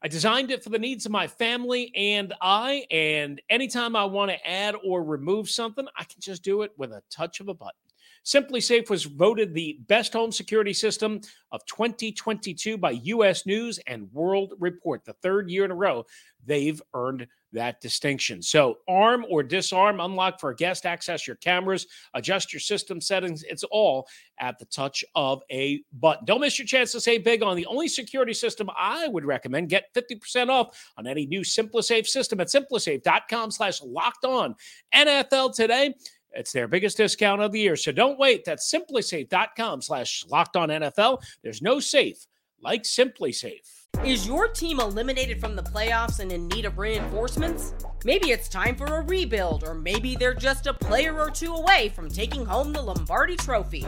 I 0.02 0.08
designed 0.08 0.50
it 0.50 0.64
for 0.64 0.70
the 0.70 0.78
needs 0.78 1.04
of 1.04 1.12
my 1.12 1.26
family 1.26 1.92
and 1.94 2.32
I. 2.40 2.86
And 2.90 3.40
anytime 3.50 3.94
I 3.94 4.04
want 4.04 4.30
to 4.30 4.48
add 4.48 4.74
or 4.82 5.04
remove 5.04 5.50
something, 5.50 5.86
I 5.98 6.04
can 6.04 6.20
just 6.20 6.42
do 6.42 6.62
it 6.62 6.72
with 6.78 6.92
a 6.92 7.02
touch 7.10 7.40
of 7.40 7.48
a 7.48 7.54
button. 7.54 7.74
SimpliSafe 8.24 8.90
was 8.90 9.04
voted 9.04 9.54
the 9.54 9.78
best 9.86 10.12
home 10.12 10.32
security 10.32 10.72
system 10.72 11.20
of 11.52 11.64
2022 11.66 12.76
by 12.76 12.90
US 12.90 13.46
News 13.46 13.78
and 13.86 14.12
World 14.12 14.54
Report, 14.58 15.04
the 15.04 15.14
third 15.14 15.50
year 15.50 15.64
in 15.64 15.70
a 15.70 15.74
row 15.74 16.04
they've 16.46 16.80
earned 16.94 17.26
that 17.52 17.80
distinction. 17.80 18.42
So, 18.42 18.78
arm 18.88 19.26
or 19.28 19.42
disarm, 19.42 19.98
unlock 19.98 20.38
for 20.38 20.50
a 20.50 20.54
guest, 20.54 20.86
access 20.86 21.26
your 21.26 21.36
cameras, 21.36 21.86
adjust 22.14 22.52
your 22.52 22.60
system 22.60 23.00
settings. 23.00 23.42
It's 23.42 23.64
all 23.64 24.06
at 24.38 24.58
the 24.58 24.66
touch 24.66 25.04
of 25.16 25.42
a 25.50 25.82
button. 25.92 26.24
Don't 26.26 26.40
miss 26.40 26.58
your 26.58 26.66
chance 26.66 26.92
to 26.92 27.00
save 27.00 27.24
big 27.24 27.42
on 27.42 27.56
the 27.56 27.66
only 27.66 27.88
security 27.88 28.34
system 28.34 28.70
I 28.76 29.08
would 29.08 29.24
recommend. 29.24 29.68
Get 29.68 29.92
50% 29.94 30.48
off 30.48 30.78
on 30.96 31.08
any 31.08 31.26
new 31.26 31.40
SimpliSafe 31.40 32.06
system 32.06 32.40
at 32.40 32.46
simplisafe.com 32.46 33.50
slash 33.50 33.82
locked 33.82 34.24
on 34.24 34.54
NFL 34.94 35.54
today. 35.54 35.94
It's 36.32 36.52
their 36.52 36.68
biggest 36.68 36.96
discount 36.96 37.42
of 37.42 37.52
the 37.52 37.60
year. 37.60 37.76
So 37.76 37.92
don't 37.92 38.18
wait. 38.18 38.44
That's 38.44 38.72
simplisafe.com 38.72 39.82
slash 39.82 40.24
locked 40.28 40.56
on 40.56 40.68
NFL. 40.68 41.22
There's 41.42 41.62
no 41.62 41.80
safe 41.80 42.26
like 42.62 42.82
SimpliSafe. 42.82 43.80
Is 44.04 44.26
your 44.26 44.48
team 44.48 44.80
eliminated 44.80 45.40
from 45.40 45.56
the 45.56 45.62
playoffs 45.62 46.20
and 46.20 46.32
in 46.32 46.48
need 46.48 46.64
of 46.64 46.78
reinforcements? 46.78 47.74
Maybe 48.04 48.30
it's 48.30 48.48
time 48.48 48.74
for 48.76 48.86
a 48.86 49.02
rebuild, 49.02 49.64
or 49.64 49.74
maybe 49.74 50.16
they're 50.16 50.32
just 50.32 50.66
a 50.66 50.72
player 50.72 51.18
or 51.18 51.30
two 51.30 51.54
away 51.54 51.90
from 51.94 52.08
taking 52.08 52.46
home 52.46 52.72
the 52.72 52.80
Lombardi 52.80 53.36
Trophy. 53.36 53.84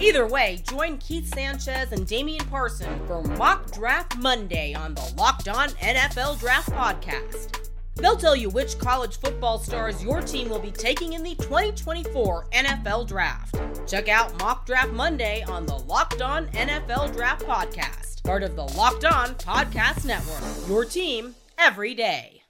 Either 0.00 0.26
way, 0.26 0.62
join 0.68 0.98
Keith 0.98 1.32
Sanchez 1.32 1.92
and 1.92 2.06
Damian 2.06 2.44
Parson 2.46 3.06
for 3.06 3.22
Mock 3.22 3.70
Draft 3.70 4.16
Monday 4.18 4.74
on 4.74 4.94
the 4.94 5.14
Locked 5.16 5.48
On 5.48 5.68
NFL 5.68 6.40
Draft 6.40 6.70
Podcast. 6.70 7.71
They'll 7.96 8.16
tell 8.16 8.34
you 8.34 8.48
which 8.48 8.78
college 8.78 9.18
football 9.18 9.58
stars 9.58 10.02
your 10.02 10.20
team 10.20 10.48
will 10.48 10.58
be 10.58 10.70
taking 10.70 11.12
in 11.12 11.22
the 11.22 11.34
2024 11.36 12.46
NFL 12.52 13.06
Draft. 13.06 13.56
Check 13.86 14.08
out 14.08 14.38
Mock 14.38 14.66
Draft 14.66 14.92
Monday 14.92 15.42
on 15.42 15.66
the 15.66 15.76
Locked 15.76 16.22
On 16.22 16.46
NFL 16.48 17.12
Draft 17.12 17.44
Podcast, 17.44 18.22
part 18.24 18.42
of 18.42 18.56
the 18.56 18.64
Locked 18.64 19.04
On 19.04 19.34
Podcast 19.36 20.04
Network. 20.04 20.68
Your 20.68 20.84
team 20.84 21.34
every 21.58 21.94
day. 21.94 22.42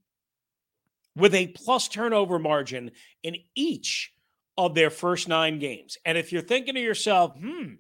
with 1.17 1.35
a 1.35 1.49
plus 1.49 1.89
turnover 1.89 2.39
margin 2.39 2.91
in 3.23 3.37
each 3.55 4.13
of 4.57 4.75
their 4.75 4.91
first 4.91 5.29
nine 5.29 5.59
games. 5.59 5.97
And 6.05 6.19
if 6.19 6.33
you're 6.33 6.43
thinking 6.43 6.75
to 6.75 6.81
yourself, 6.81 7.35
hmm, 7.35 7.75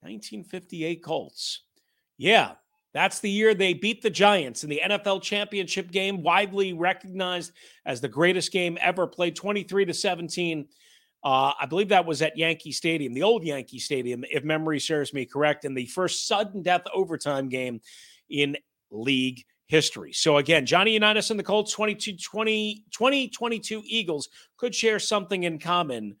1958 0.00 1.02
Colts, 1.02 1.62
yeah, 2.16 2.52
that's 2.92 3.18
the 3.18 3.30
year 3.30 3.54
they 3.54 3.74
beat 3.74 4.02
the 4.02 4.10
Giants 4.10 4.62
in 4.62 4.70
the 4.70 4.80
NFL 4.84 5.22
championship 5.22 5.90
game, 5.90 6.22
widely 6.22 6.72
recognized 6.72 7.52
as 7.84 8.00
the 8.00 8.08
greatest 8.08 8.52
game 8.52 8.78
ever 8.80 9.06
played 9.06 9.34
23 9.34 9.84
to 9.86 9.94
17. 9.94 10.68
Uh, 11.24 11.52
I 11.58 11.66
believe 11.66 11.88
that 11.88 12.04
was 12.04 12.20
at 12.20 12.36
Yankee 12.36 12.72
Stadium, 12.72 13.14
the 13.14 13.22
old 13.22 13.44
Yankee 13.44 13.78
Stadium, 13.78 14.24
if 14.30 14.44
memory 14.44 14.78
serves 14.78 15.14
me 15.14 15.24
correct, 15.24 15.64
in 15.64 15.72
the 15.72 15.86
first 15.86 16.26
sudden 16.26 16.62
death 16.62 16.82
overtime 16.92 17.48
game 17.48 17.80
in 18.28 18.56
league 18.90 19.42
history. 19.66 20.12
So 20.12 20.36
again, 20.36 20.66
Johnny 20.66 20.92
Unitas 20.92 21.30
and 21.30 21.40
the 21.40 21.44
Colts 21.44 21.72
22 21.72 22.16
20, 22.18 22.84
2022 22.90 23.82
Eagles 23.86 24.28
could 24.58 24.74
share 24.74 24.98
something 24.98 25.44
in 25.44 25.58
common 25.58 26.16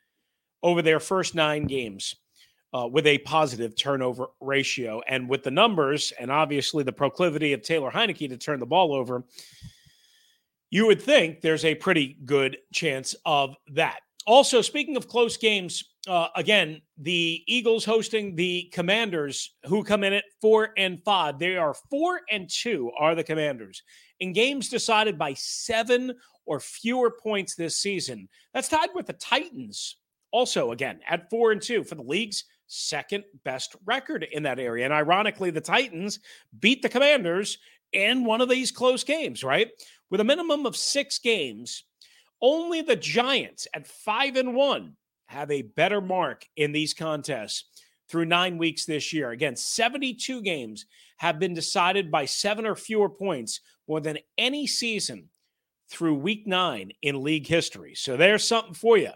over 0.62 0.80
their 0.80 1.00
first 1.00 1.34
nine 1.34 1.64
games 1.66 2.16
uh, 2.72 2.88
with 2.90 3.06
a 3.06 3.18
positive 3.18 3.76
turnover 3.76 4.28
ratio. 4.40 5.02
And 5.06 5.28
with 5.28 5.42
the 5.42 5.50
numbers 5.50 6.12
and 6.18 6.30
obviously 6.30 6.82
the 6.82 6.92
proclivity 6.92 7.52
of 7.52 7.62
Taylor 7.62 7.90
Heinicke 7.90 8.28
to 8.30 8.38
turn 8.38 8.58
the 8.58 8.66
ball 8.66 8.94
over, 8.94 9.24
you 10.70 10.86
would 10.86 11.00
think 11.00 11.40
there's 11.40 11.64
a 11.66 11.74
pretty 11.74 12.16
good 12.24 12.56
chance 12.72 13.14
of 13.26 13.54
that. 13.74 14.00
Also, 14.26 14.62
speaking 14.62 14.96
of 14.96 15.08
close 15.08 15.36
games, 15.36 15.84
uh, 16.08 16.28
again, 16.34 16.80
the 16.98 17.42
Eagles 17.46 17.84
hosting 17.84 18.34
the 18.34 18.70
Commanders, 18.72 19.54
who 19.66 19.84
come 19.84 20.02
in 20.02 20.14
at 20.14 20.24
four 20.40 20.70
and 20.78 21.02
five. 21.04 21.38
They 21.38 21.56
are 21.56 21.74
four 21.90 22.20
and 22.30 22.48
two, 22.48 22.90
are 22.98 23.14
the 23.14 23.24
Commanders 23.24 23.82
in 24.20 24.32
games 24.32 24.68
decided 24.68 25.18
by 25.18 25.34
seven 25.34 26.14
or 26.46 26.60
fewer 26.60 27.10
points 27.10 27.54
this 27.54 27.76
season. 27.76 28.28
That's 28.52 28.68
tied 28.68 28.90
with 28.94 29.06
the 29.06 29.12
Titans, 29.14 29.96
also 30.30 30.72
again 30.72 31.00
at 31.08 31.30
four 31.30 31.52
and 31.52 31.60
two 31.60 31.84
for 31.84 31.94
the 31.94 32.02
league's 32.02 32.44
second 32.66 33.24
best 33.44 33.76
record 33.84 34.26
in 34.32 34.42
that 34.44 34.58
area. 34.58 34.84
And 34.84 34.94
ironically, 34.94 35.50
the 35.50 35.60
Titans 35.60 36.20
beat 36.60 36.82
the 36.82 36.88
Commanders 36.88 37.58
in 37.92 38.24
one 38.24 38.40
of 38.40 38.48
these 38.48 38.72
close 38.72 39.04
games, 39.04 39.44
right? 39.44 39.70
With 40.10 40.20
a 40.20 40.24
minimum 40.24 40.66
of 40.66 40.76
six 40.76 41.18
games, 41.18 41.84
only 42.40 42.82
the 42.82 42.96
Giants 42.96 43.66
at 43.74 43.86
five 43.86 44.36
and 44.36 44.54
one 44.54 44.96
have 45.26 45.50
a 45.50 45.62
better 45.62 46.00
mark 46.00 46.46
in 46.56 46.72
these 46.72 46.94
contests 46.94 47.64
through 48.08 48.26
nine 48.26 48.58
weeks 48.58 48.84
this 48.84 49.12
year. 49.12 49.30
Again, 49.30 49.56
72 49.56 50.42
games 50.42 50.86
have 51.16 51.38
been 51.38 51.54
decided 51.54 52.10
by 52.10 52.24
seven 52.24 52.66
or 52.66 52.74
fewer 52.74 53.08
points 53.08 53.60
more 53.88 54.00
than 54.00 54.18
any 54.36 54.66
season 54.66 55.28
through 55.88 56.14
week 56.14 56.46
nine 56.46 56.92
in 57.02 57.22
league 57.22 57.46
history. 57.46 57.94
So 57.94 58.16
there's 58.16 58.46
something 58.46 58.74
for 58.74 58.98
you. 58.98 59.10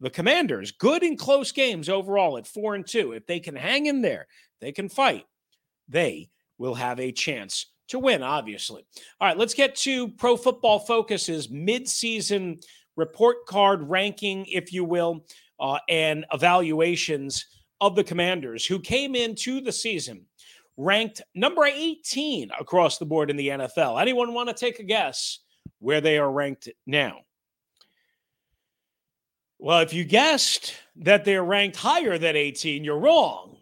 The 0.00 0.10
Commanders, 0.10 0.72
good 0.72 1.02
in 1.02 1.16
close 1.16 1.52
games 1.52 1.88
overall 1.88 2.36
at 2.36 2.46
four 2.46 2.74
and 2.74 2.86
two. 2.86 3.12
If 3.12 3.26
they 3.26 3.40
can 3.40 3.56
hang 3.56 3.86
in 3.86 4.02
there, 4.02 4.26
they 4.60 4.72
can 4.72 4.88
fight, 4.88 5.24
they 5.88 6.30
will 6.58 6.74
have 6.74 7.00
a 7.00 7.12
chance 7.12 7.66
to 7.88 7.98
win, 7.98 8.22
obviously. 8.22 8.84
All 9.20 9.28
right, 9.28 9.36
let's 9.36 9.54
get 9.54 9.74
to 9.76 10.08
Pro 10.08 10.36
Football 10.36 10.80
Focus's 10.80 11.48
midseason 11.48 12.62
report 12.96 13.46
card 13.46 13.88
ranking, 13.88 14.46
if 14.46 14.72
you 14.72 14.84
will, 14.84 15.24
uh, 15.60 15.78
and 15.88 16.24
evaluations 16.32 17.46
of 17.80 17.96
the 17.96 18.04
Commanders, 18.04 18.64
who 18.64 18.78
came 18.80 19.14
into 19.14 19.60
the 19.60 19.72
season 19.72 20.24
ranked 20.76 21.22
number 21.34 21.64
18 21.64 22.50
across 22.58 22.98
the 22.98 23.06
board 23.06 23.30
in 23.30 23.36
the 23.36 23.48
NFL. 23.48 24.00
Anyone 24.00 24.34
want 24.34 24.48
to 24.48 24.54
take 24.54 24.78
a 24.78 24.84
guess 24.84 25.40
where 25.78 26.00
they 26.00 26.18
are 26.18 26.30
ranked 26.30 26.68
now? 26.86 27.18
Well, 29.58 29.80
if 29.80 29.92
you 29.92 30.04
guessed 30.04 30.74
that 30.96 31.24
they're 31.24 31.44
ranked 31.44 31.76
higher 31.76 32.18
than 32.18 32.36
18, 32.36 32.84
you're 32.84 32.98
wrong. 32.98 33.56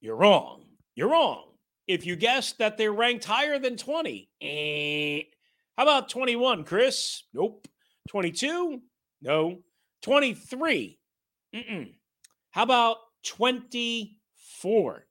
You're 0.00 0.16
wrong. 0.16 0.64
You're 0.94 1.10
wrong. 1.10 1.44
If 1.86 2.06
you 2.06 2.16
guessed 2.16 2.58
that 2.58 2.76
they're 2.78 2.92
ranked 2.92 3.24
higher 3.24 3.58
than 3.58 3.76
20, 3.76 4.28
eh. 4.40 5.22
how 5.76 5.82
about 5.82 6.08
21, 6.08 6.64
Chris? 6.64 7.24
Nope. 7.34 7.66
22? 8.08 8.80
No. 9.22 9.58
23? 10.02 10.98
Mm-mm. 11.54 11.92
How 12.50 12.62
about 12.62 12.96
24? 13.26 15.06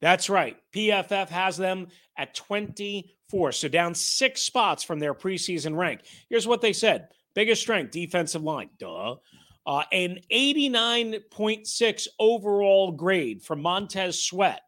That's 0.00 0.28
right. 0.28 0.56
PFF 0.74 1.28
has 1.28 1.56
them 1.56 1.88
at 2.18 2.34
24. 2.34 3.52
So 3.52 3.68
down 3.68 3.94
six 3.94 4.42
spots 4.42 4.82
from 4.82 4.98
their 4.98 5.14
preseason 5.14 5.76
rank. 5.76 6.00
Here's 6.28 6.46
what 6.46 6.60
they 6.60 6.72
said 6.72 7.08
biggest 7.34 7.62
strength, 7.62 7.92
defensive 7.92 8.42
line. 8.42 8.70
Duh. 8.78 9.16
Uh, 9.64 9.84
an 9.92 10.18
89.6 10.32 12.08
overall 12.18 12.90
grade 12.90 13.42
from 13.42 13.62
Montez 13.62 14.22
Sweat. 14.22 14.60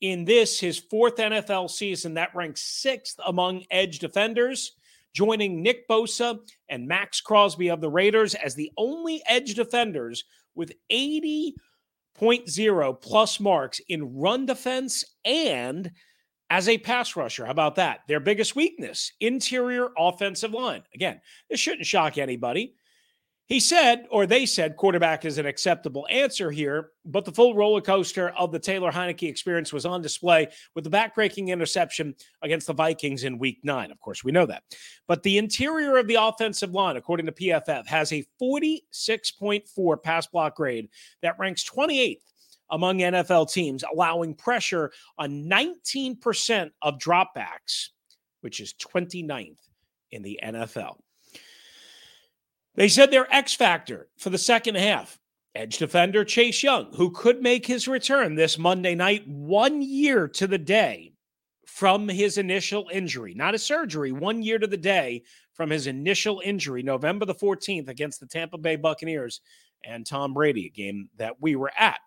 In 0.00 0.24
this, 0.24 0.60
his 0.60 0.78
fourth 0.78 1.16
NFL 1.16 1.70
season, 1.70 2.14
that 2.14 2.34
ranks 2.34 2.62
sixth 2.62 3.18
among 3.26 3.64
edge 3.70 3.98
defenders, 3.98 4.72
joining 5.14 5.62
Nick 5.62 5.88
Bosa 5.88 6.38
and 6.68 6.86
Maxx 6.86 7.20
Crosby 7.20 7.70
of 7.70 7.80
the 7.80 7.88
Raiders 7.88 8.34
as 8.34 8.54
the 8.54 8.70
only 8.76 9.22
edge 9.26 9.54
defenders 9.54 10.24
with 10.54 10.72
80 10.90 11.54
plus 12.14 13.40
marks 13.40 13.80
in 13.88 14.18
run 14.18 14.46
defense 14.46 15.04
and 15.24 15.90
as 16.48 16.68
a 16.68 16.78
pass 16.78 17.16
rusher. 17.16 17.44
How 17.44 17.50
about 17.50 17.74
that? 17.76 18.00
Their 18.08 18.20
biggest 18.20 18.54
weakness, 18.54 19.12
interior 19.20 19.88
offensive 19.98 20.52
line. 20.52 20.82
Again, 20.94 21.20
this 21.50 21.60
shouldn't 21.60 21.86
shock 21.86 22.18
anybody. 22.18 22.74
He 23.48 23.60
said, 23.60 24.06
or 24.10 24.26
they 24.26 24.44
said, 24.44 24.76
quarterback 24.76 25.24
is 25.24 25.38
an 25.38 25.46
acceptable 25.46 26.04
answer 26.10 26.50
here, 26.50 26.90
but 27.04 27.24
the 27.24 27.30
full 27.30 27.54
roller 27.54 27.80
coaster 27.80 28.30
of 28.30 28.50
the 28.50 28.58
Taylor 28.58 28.90
Heinicke 28.90 29.28
experience 29.28 29.72
was 29.72 29.86
on 29.86 30.02
display 30.02 30.48
with 30.74 30.82
the 30.82 30.90
backbreaking 30.90 31.48
interception 31.48 32.16
against 32.42 32.66
the 32.66 32.72
Vikings 32.72 33.22
in 33.22 33.38
week 33.38 33.60
nine. 33.62 33.92
Of 33.92 34.00
course, 34.00 34.24
we 34.24 34.32
know 34.32 34.46
that. 34.46 34.64
But 35.06 35.22
the 35.22 35.38
interior 35.38 35.96
of 35.96 36.08
the 36.08 36.16
offensive 36.16 36.72
line, 36.72 36.96
according 36.96 37.26
to 37.26 37.32
PFF, 37.32 37.86
has 37.86 38.12
a 38.12 38.26
46.4 38.42 40.02
pass 40.02 40.26
block 40.26 40.56
grade 40.56 40.88
that 41.22 41.38
ranks 41.38 41.64
28th 41.70 42.22
among 42.70 42.98
NFL 42.98 43.52
teams, 43.52 43.84
allowing 43.84 44.34
pressure 44.34 44.90
on 45.18 45.48
19% 45.48 46.70
of 46.82 46.98
dropbacks, 46.98 47.90
which 48.40 48.58
is 48.58 48.74
29th 48.74 49.60
in 50.10 50.22
the 50.22 50.40
NFL. 50.42 50.96
They 52.76 52.88
said 52.88 53.10
their 53.10 53.32
X 53.34 53.54
factor 53.54 54.08
for 54.18 54.30
the 54.30 54.38
second 54.38 54.76
half 54.76 55.18
edge 55.54 55.78
defender 55.78 56.22
Chase 56.22 56.62
Young, 56.62 56.92
who 56.94 57.10
could 57.10 57.40
make 57.40 57.66
his 57.66 57.88
return 57.88 58.34
this 58.34 58.58
Monday 58.58 58.94
night, 58.94 59.26
one 59.26 59.80
year 59.80 60.28
to 60.28 60.46
the 60.46 60.58
day 60.58 61.14
from 61.66 62.08
his 62.08 62.36
initial 62.36 62.88
injury, 62.92 63.32
not 63.34 63.54
a 63.54 63.58
surgery, 63.58 64.12
one 64.12 64.42
year 64.42 64.58
to 64.58 64.66
the 64.66 64.76
day 64.76 65.22
from 65.54 65.70
his 65.70 65.86
initial 65.86 66.42
injury, 66.44 66.82
November 66.82 67.24
the 67.24 67.34
14th 67.34 67.88
against 67.88 68.20
the 68.20 68.26
Tampa 68.26 68.58
Bay 68.58 68.76
Buccaneers 68.76 69.40
and 69.82 70.04
Tom 70.04 70.34
Brady, 70.34 70.66
a 70.66 70.70
game 70.70 71.08
that 71.16 71.40
we 71.40 71.56
were 71.56 71.72
at. 71.78 71.98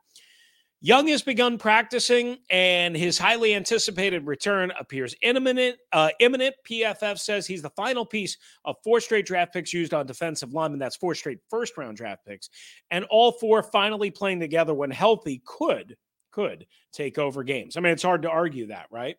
Young 0.82 1.10
has 1.10 1.22
begun 1.22 1.58
practicing, 1.58 2.38
and 2.50 2.96
his 2.96 3.18
highly 3.18 3.54
anticipated 3.54 4.26
return 4.26 4.72
appears 4.80 5.14
imminent. 5.22 5.76
Uh, 5.92 6.10
imminent. 6.22 6.56
PFF 6.70 7.20
says 7.20 7.46
he's 7.46 7.62
the 7.62 7.70
final 7.72 8.06
piece 8.06 8.38
of 8.64 8.78
four 8.82 9.02
straight 9.02 9.26
draft 9.26 9.52
picks 9.52 9.74
used 9.74 9.94
on 9.94 10.06
defensive 10.06 10.54
linemen. 10.54 10.80
That's 10.80 10.96
four 10.96 11.16
straight 11.16 11.40
first 11.50 11.78
round 11.78 11.98
draft 11.98 12.26
picks, 12.26 12.50
and 12.92 13.04
all 13.10 13.34
four 13.34 13.62
finally 13.62 14.10
playing 14.10 14.40
together 14.40 14.74
when 14.74 14.90
healthy 14.90 15.42
could 15.46 15.98
could 16.32 16.66
take 16.94 17.18
over 17.18 17.44
games. 17.44 17.76
I 17.76 17.82
mean, 17.82 17.92
it's 17.92 18.04
hard 18.04 18.22
to 18.22 18.30
argue 18.30 18.68
that, 18.68 18.86
right? 18.90 19.18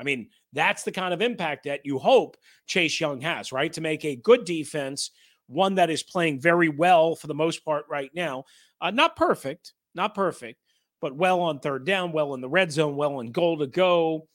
I 0.00 0.02
mean, 0.02 0.30
that's 0.52 0.82
the 0.82 0.92
kind 0.92 1.14
of 1.14 1.22
impact 1.22 1.64
that 1.64 1.82
you 1.84 2.00
hope 2.00 2.36
Chase 2.66 3.00
Young 3.00 3.20
has, 3.20 3.52
right? 3.52 3.72
To 3.74 3.80
make 3.80 4.04
a 4.04 4.16
good 4.16 4.44
defense, 4.44 5.12
one 5.46 5.76
that 5.76 5.90
is 5.90 6.02
playing 6.02 6.40
very 6.40 6.68
well 6.68 7.14
for 7.14 7.28
the 7.28 7.34
most 7.34 7.64
part 7.64 7.84
right 7.88 8.10
now. 8.14 8.44
Uh, 8.80 8.90
not 8.90 9.14
perfect, 9.14 9.74
not 9.94 10.14
perfect 10.14 10.58
but 11.00 11.16
well 11.16 11.40
on 11.40 11.60
third 11.60 11.84
down, 11.84 12.12
well 12.12 12.34
in 12.34 12.40
the 12.40 12.48
red 12.48 12.72
zone, 12.72 12.96
well 12.96 13.20
in 13.20 13.32
goal 13.32 13.58
to 13.58 13.66
go, 13.66 14.28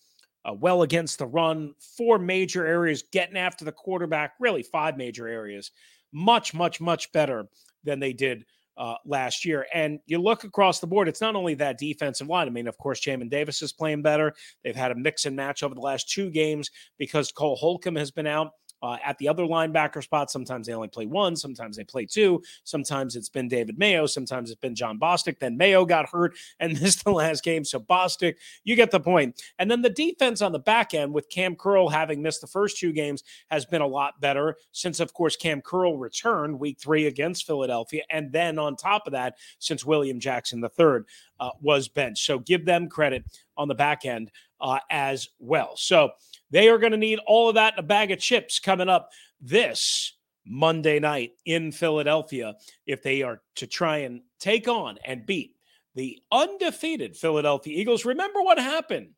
uh, 0.46 0.54
well 0.54 0.82
against 0.82 1.20
the 1.20 1.26
run. 1.26 1.74
Four 1.98 2.20
major 2.20 2.66
areas 2.66 3.04
getting 3.12 3.38
after 3.38 3.66
the 3.66 3.72
quarterback, 3.72 4.34
really 4.40 4.64
five 4.64 4.98
major 4.98 5.28
areas. 5.28 5.72
Much, 6.12 6.54
much, 6.54 6.80
much 6.80 7.12
better 7.12 7.46
than 7.84 8.00
they 8.00 8.14
did 8.14 8.46
uh, 8.78 8.96
last 9.06 9.46
year. 9.46 9.68
And 9.74 10.00
you 10.06 10.20
look 10.20 10.44
across 10.44 10.80
the 10.80 10.88
board, 10.88 11.08
it's 11.08 11.22
not 11.22 11.36
only 11.36 11.54
that 11.56 11.78
defensive 11.78 12.28
line. 12.28 12.48
I 12.48 12.52
mean, 12.52 12.68
of 12.68 12.78
course, 12.78 13.02
Jamin 13.02 13.30
Davis 13.30 13.62
is 13.62 13.74
playing 13.74 14.02
better. 14.02 14.34
They've 14.64 14.76
had 14.76 14.92
a 14.92 14.96
mix 14.96 15.26
and 15.26 15.36
match 15.36 15.64
over 15.64 15.76
the 15.76 15.82
last 15.82 16.10
two 16.10 16.30
games 16.30 16.70
because 16.98 17.32
Cole 17.32 17.56
Holcomb 17.56 17.96
has 17.96 18.12
been 18.12 18.28
out 18.28 18.52
uh, 18.84 18.98
at 19.04 19.18
the 19.18 19.30
other 19.30 19.44
linebacker 19.44 20.04
spot. 20.04 20.30
Sometimes 20.30 20.68
they 20.68 20.74
only 20.74 20.90
play 20.90 21.06
one, 21.06 21.38
sometimes 21.38 21.78
they 21.78 21.86
play 21.86 22.06
two. 22.06 22.44
Sometimes 22.66 23.16
it's 23.16 23.30
been 23.30 23.48
David 23.48 23.80
Mayo, 23.80 24.06
sometimes 24.06 24.52
it's 24.52 24.60
been 24.60 24.76
Jon 24.76 25.00
Bostic. 25.00 25.40
Then 25.40 25.58
Mayo 25.58 25.86
got 25.86 26.10
hurt 26.10 26.36
and 26.60 26.80
missed 26.80 27.06
the 27.06 27.12
last 27.12 27.44
game. 27.44 27.64
So 27.64 27.80
Bostic, 27.80 28.36
you 28.66 28.76
get 28.76 28.92
the 28.92 29.00
point. 29.00 29.42
And 29.58 29.72
then 29.72 29.82
the 29.82 29.90
defense 29.90 30.42
on 30.42 30.52
the 30.52 30.60
back 30.60 30.94
end 30.94 31.14
with 31.14 31.30
Cam 31.30 31.56
Curl 31.56 31.88
having 31.88 32.22
missed 32.22 32.42
the 32.42 32.48
first 32.48 32.78
two 32.78 32.92
games 32.92 33.24
has 33.50 33.66
been 33.66 33.82
a 33.82 33.88
lot 33.88 34.20
better 34.20 34.58
since, 34.74 35.00
of 35.00 35.14
course, 35.14 35.38
Cam 35.38 35.62
Curl 35.62 35.98
returned 35.98 36.60
week 36.60 36.78
three 36.78 37.08
against 37.08 37.48
Philadelphia. 37.48 38.04
And 38.10 38.34
then 38.34 38.60
on 38.60 38.76
top 38.76 39.08
of 39.08 39.14
that, 39.14 39.38
since 39.60 39.86
William 39.86 40.20
Jackson 40.20 40.62
III 40.62 41.04
uh, 41.40 41.50
was 41.62 41.88
benched. 41.88 42.26
So 42.26 42.40
give 42.40 42.66
them 42.66 42.90
credit 42.90 43.24
on 43.56 43.70
the 43.70 43.76
back 43.76 44.06
end 44.06 44.30
uh, 44.60 44.80
as 44.90 45.30
well. 45.40 45.76
So 45.76 46.12
they 46.54 46.70
are 46.70 46.78
going 46.78 46.92
to 46.92 46.98
need 46.98 47.20
all 47.26 47.50
of 47.50 47.56
that 47.56 47.74
in 47.74 47.80
a 47.80 47.84
bag 47.84 48.12
of 48.12 48.20
chips 48.20 48.60
coming 48.60 48.88
up 48.88 49.10
this 49.42 50.16
Monday 50.46 51.00
night 51.00 51.32
in 51.46 51.72
Philadelphia 51.72 52.56
if 52.86 53.02
they 53.02 53.24
are 53.24 53.42
to 53.56 53.66
try 53.66 53.98
and 53.98 54.22
take 54.40 54.68
on 54.68 55.00
and 55.04 55.26
beat 55.26 55.56
the 55.96 56.22
undefeated 56.32 57.18
Philadelphia 57.18 57.76
Eagles. 57.76 58.06
Remember 58.06 58.42
what 58.44 58.60
happened 58.60 59.10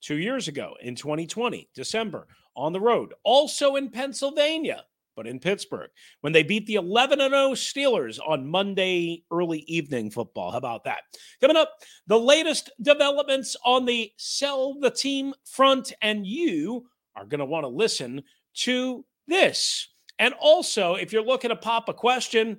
two 0.00 0.18
years 0.18 0.46
ago 0.46 0.74
in 0.80 0.94
2020, 0.94 1.68
December, 1.74 2.28
on 2.54 2.72
the 2.72 2.80
road, 2.80 3.12
also 3.24 3.74
in 3.74 3.90
Pennsylvania 3.90 4.84
but 5.18 5.26
in 5.26 5.40
Pittsburgh 5.40 5.90
when 6.20 6.32
they 6.32 6.44
beat 6.44 6.64
the 6.66 6.76
11 6.76 7.18
0 7.18 7.30
Steelers 7.50 8.20
on 8.24 8.46
Monday 8.46 9.24
early 9.32 9.58
evening 9.66 10.12
football. 10.12 10.52
How 10.52 10.58
about 10.58 10.84
that? 10.84 11.00
Coming 11.40 11.56
up, 11.56 11.72
the 12.06 12.18
latest 12.18 12.70
developments 12.80 13.56
on 13.64 13.84
the 13.84 14.12
sell 14.16 14.78
the 14.78 14.92
team 14.92 15.34
front, 15.44 15.92
and 16.00 16.24
you 16.24 16.86
are 17.16 17.26
going 17.26 17.40
to 17.40 17.44
want 17.44 17.64
to 17.64 17.68
listen 17.68 18.22
to 18.58 19.04
this. 19.26 19.88
And 20.20 20.34
also, 20.40 20.94
if 20.94 21.12
you're 21.12 21.24
looking 21.24 21.50
to 21.50 21.56
pop 21.56 21.88
a 21.88 21.94
question, 21.94 22.58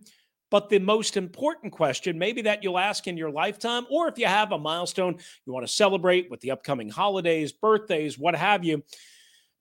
but 0.51 0.67
the 0.67 0.79
most 0.79 1.15
important 1.15 1.71
question, 1.71 2.19
maybe 2.19 2.41
that 2.41 2.61
you'll 2.61 2.77
ask 2.77 3.07
in 3.07 3.15
your 3.15 3.31
lifetime, 3.31 3.85
or 3.89 4.09
if 4.09 4.19
you 4.19 4.25
have 4.25 4.51
a 4.51 4.57
milestone 4.57 5.17
you 5.45 5.53
want 5.53 5.65
to 5.65 5.71
celebrate 5.71 6.29
with 6.29 6.41
the 6.41 6.51
upcoming 6.51 6.89
holidays, 6.89 7.53
birthdays, 7.53 8.19
what 8.19 8.35
have 8.35 8.65
you, 8.65 8.83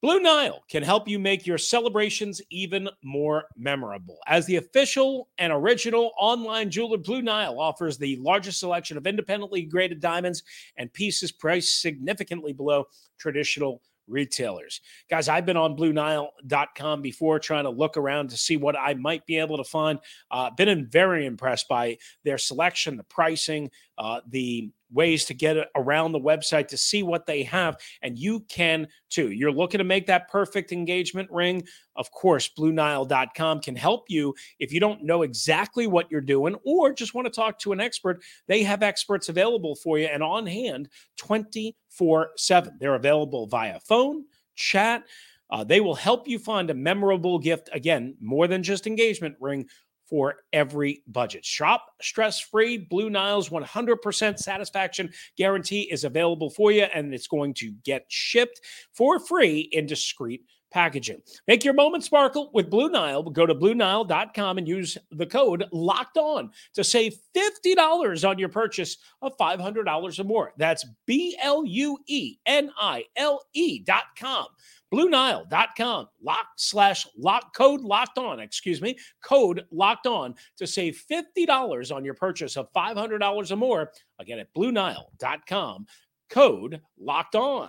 Blue 0.01 0.21
Nile 0.21 0.63
can 0.71 0.85
help 0.85 1.09
you 1.09 1.19
make 1.19 1.45
your 1.45 1.59
celebrations 1.59 2.41
even 2.51 2.89
more 3.03 3.47
memorable. 3.57 4.19
As 4.29 4.47
the 4.47 4.57
official 4.57 5.29
and 5.39 5.53
original 5.53 6.13
online 6.21 6.71
jeweler, 6.71 6.99
Blue 6.99 7.21
Nile 7.21 7.59
offers 7.59 7.99
the 7.99 8.17
largest 8.17 8.61
selection 8.61 8.97
of 8.97 9.09
independently 9.09 9.63
graded 9.63 10.01
diamonds 10.01 10.45
and 10.77 10.93
pieces 10.93 11.33
priced 11.33 11.81
significantly 11.81 12.53
below 12.53 12.85
traditional 13.19 13.83
retailers. 14.07 14.81
Guys, 15.11 15.29
I've 15.29 15.47
been 15.47 15.57
on 15.57 15.77
BlueNile.com 15.77 17.03
before 17.03 17.39
trying 17.39 17.65
to 17.65 17.71
look 17.71 17.97
around 17.97 18.31
to 18.31 18.37
see 18.37 18.57
what 18.57 18.77
I 18.79 18.95
might 18.95 19.27
be 19.27 19.39
able 19.39 19.57
to 19.57 19.65
find. 19.65 19.99
Uh, 20.31 20.51
been 20.51 20.87
very 20.89 21.27
impressed 21.27 21.69
by 21.69 21.99
their 22.25 22.39
selection, 22.39 22.97
the 22.97 23.05
pricing, 23.05 23.71
uh, 23.99 24.21
the 24.29 24.71
ways 24.91 25.25
to 25.27 25.35
get 25.35 25.57
around 25.77 26.13
the 26.13 26.21
website 26.21 26.69
to 26.69 26.77
see 26.77 27.03
what 27.03 27.27
they 27.27 27.43
have. 27.43 27.77
And 28.03 28.19
you 28.19 28.41
can 28.49 28.89
too. 29.11 29.31
You're 29.31 29.53
looking 29.53 29.79
to 29.79 29.85
make 29.85 30.07
that 30.07 30.29
perfect 30.29 30.73
engagement 30.73 31.31
ring. 31.31 31.67
Of 31.97 32.11
course, 32.11 32.51
BlueNile.com 32.57 33.61
can 33.61 33.77
help 33.77 34.05
you 34.09 34.35
if 34.59 34.73
you 34.73 34.81
don't 34.81 35.05
know 35.05 35.23
exactly 35.23 35.87
what 35.87 36.11
you're 36.11 36.21
doing 36.21 36.57
or 36.65 36.93
just 36.93 37.15
want 37.15 37.27
to 37.27 37.33
talk 37.33 37.59
to 37.61 37.73
an 37.73 37.81
expert. 37.81 38.23
They 38.47 38.63
have 38.63 38.83
experts 38.83 39.29
available 39.29 39.75
for 39.75 39.99
you 39.99 40.07
and 40.07 40.23
on 40.23 40.47
hand 40.47 40.89
24 41.17 42.31
7. 42.37 42.77
They're 42.79 42.95
available 42.95 43.47
via 43.47 43.81
phone, 43.81 44.25
chat. 44.55 45.05
Uh, 45.51 45.65
they 45.65 45.81
will 45.81 45.95
help 45.95 46.29
you 46.29 46.39
find 46.39 46.69
a 46.69 46.75
memorable 46.75 47.39
gift. 47.39 47.71
Again, 47.73 48.15
more 48.21 48.47
than 48.47 48.63
just 48.63 48.87
engagement 48.87 49.35
ring 49.41 49.67
for 50.09 50.37
every 50.53 51.03
budget. 51.07 51.45
Shop 51.45 51.85
stress 52.01 52.41
free. 52.41 52.79
Blue 52.79 53.11
Nile's 53.11 53.49
100% 53.51 54.39
satisfaction 54.39 55.13
guarantee 55.37 55.83
is 55.83 56.05
available 56.05 56.51
for 56.51 56.73
you, 56.73 56.85
and 56.85 57.13
it's 57.13 57.29
going 57.29 57.55
to 57.55 57.73
get 57.85 58.05
shipped 58.09 58.61
for 58.93 59.19
free 59.19 59.69
in 59.73 59.87
discreet 59.87 60.43
packaging. 60.71 61.21
Make 61.47 61.65
your 61.65 61.75
moment 61.75 62.05
sparkle 62.05 62.51
with 62.53 62.71
Blue 62.71 62.89
Nile. 62.89 63.23
Go 63.23 63.47
to 63.47 63.55
BlueNile.com 63.55 64.59
and 64.59 64.69
use 64.69 64.99
the 65.11 65.27
code 65.27 65.65
LOCKED 65.73 66.19
ON 66.19 66.51
to 66.75 66.85
save 66.85 67.17
$50 67.35 68.29
on 68.29 68.39
your 68.39 68.49
purchase 68.49 68.99
of 69.23 69.37
$500 69.39 70.19
or 70.19 70.25
more. 70.25 70.53
That's 70.57 70.85
B 71.07 71.37
L 71.43 71.65
U 71.65 71.99
E 72.07 72.37
N 72.47 72.71
I 72.79 73.05
L 73.17 73.43
E.com. 73.53 74.47
BlueNile.com, 74.93 76.09
lock 76.23 76.47
slash 76.57 77.07
lock 77.17 77.55
code 77.55 77.83
locked 77.83 78.19
on, 78.19 78.41
excuse 78.41 78.81
me, 78.81 78.97
code 79.23 79.67
locked 79.71 80.07
on 80.07 80.35
to 80.57 80.67
save 80.67 81.03
$50 81.11 81.95
on 81.95 82.05
your 82.05 82.15
purchase 82.15 82.57
of 82.57 82.73
$500 82.73 83.51
or 83.51 83.57
more. 83.57 83.93
Again, 84.19 84.39
at 84.39 84.53
BlueNile.com, 84.55 85.87
code 86.31 86.81
locked 86.99 87.35
on. 87.35 87.69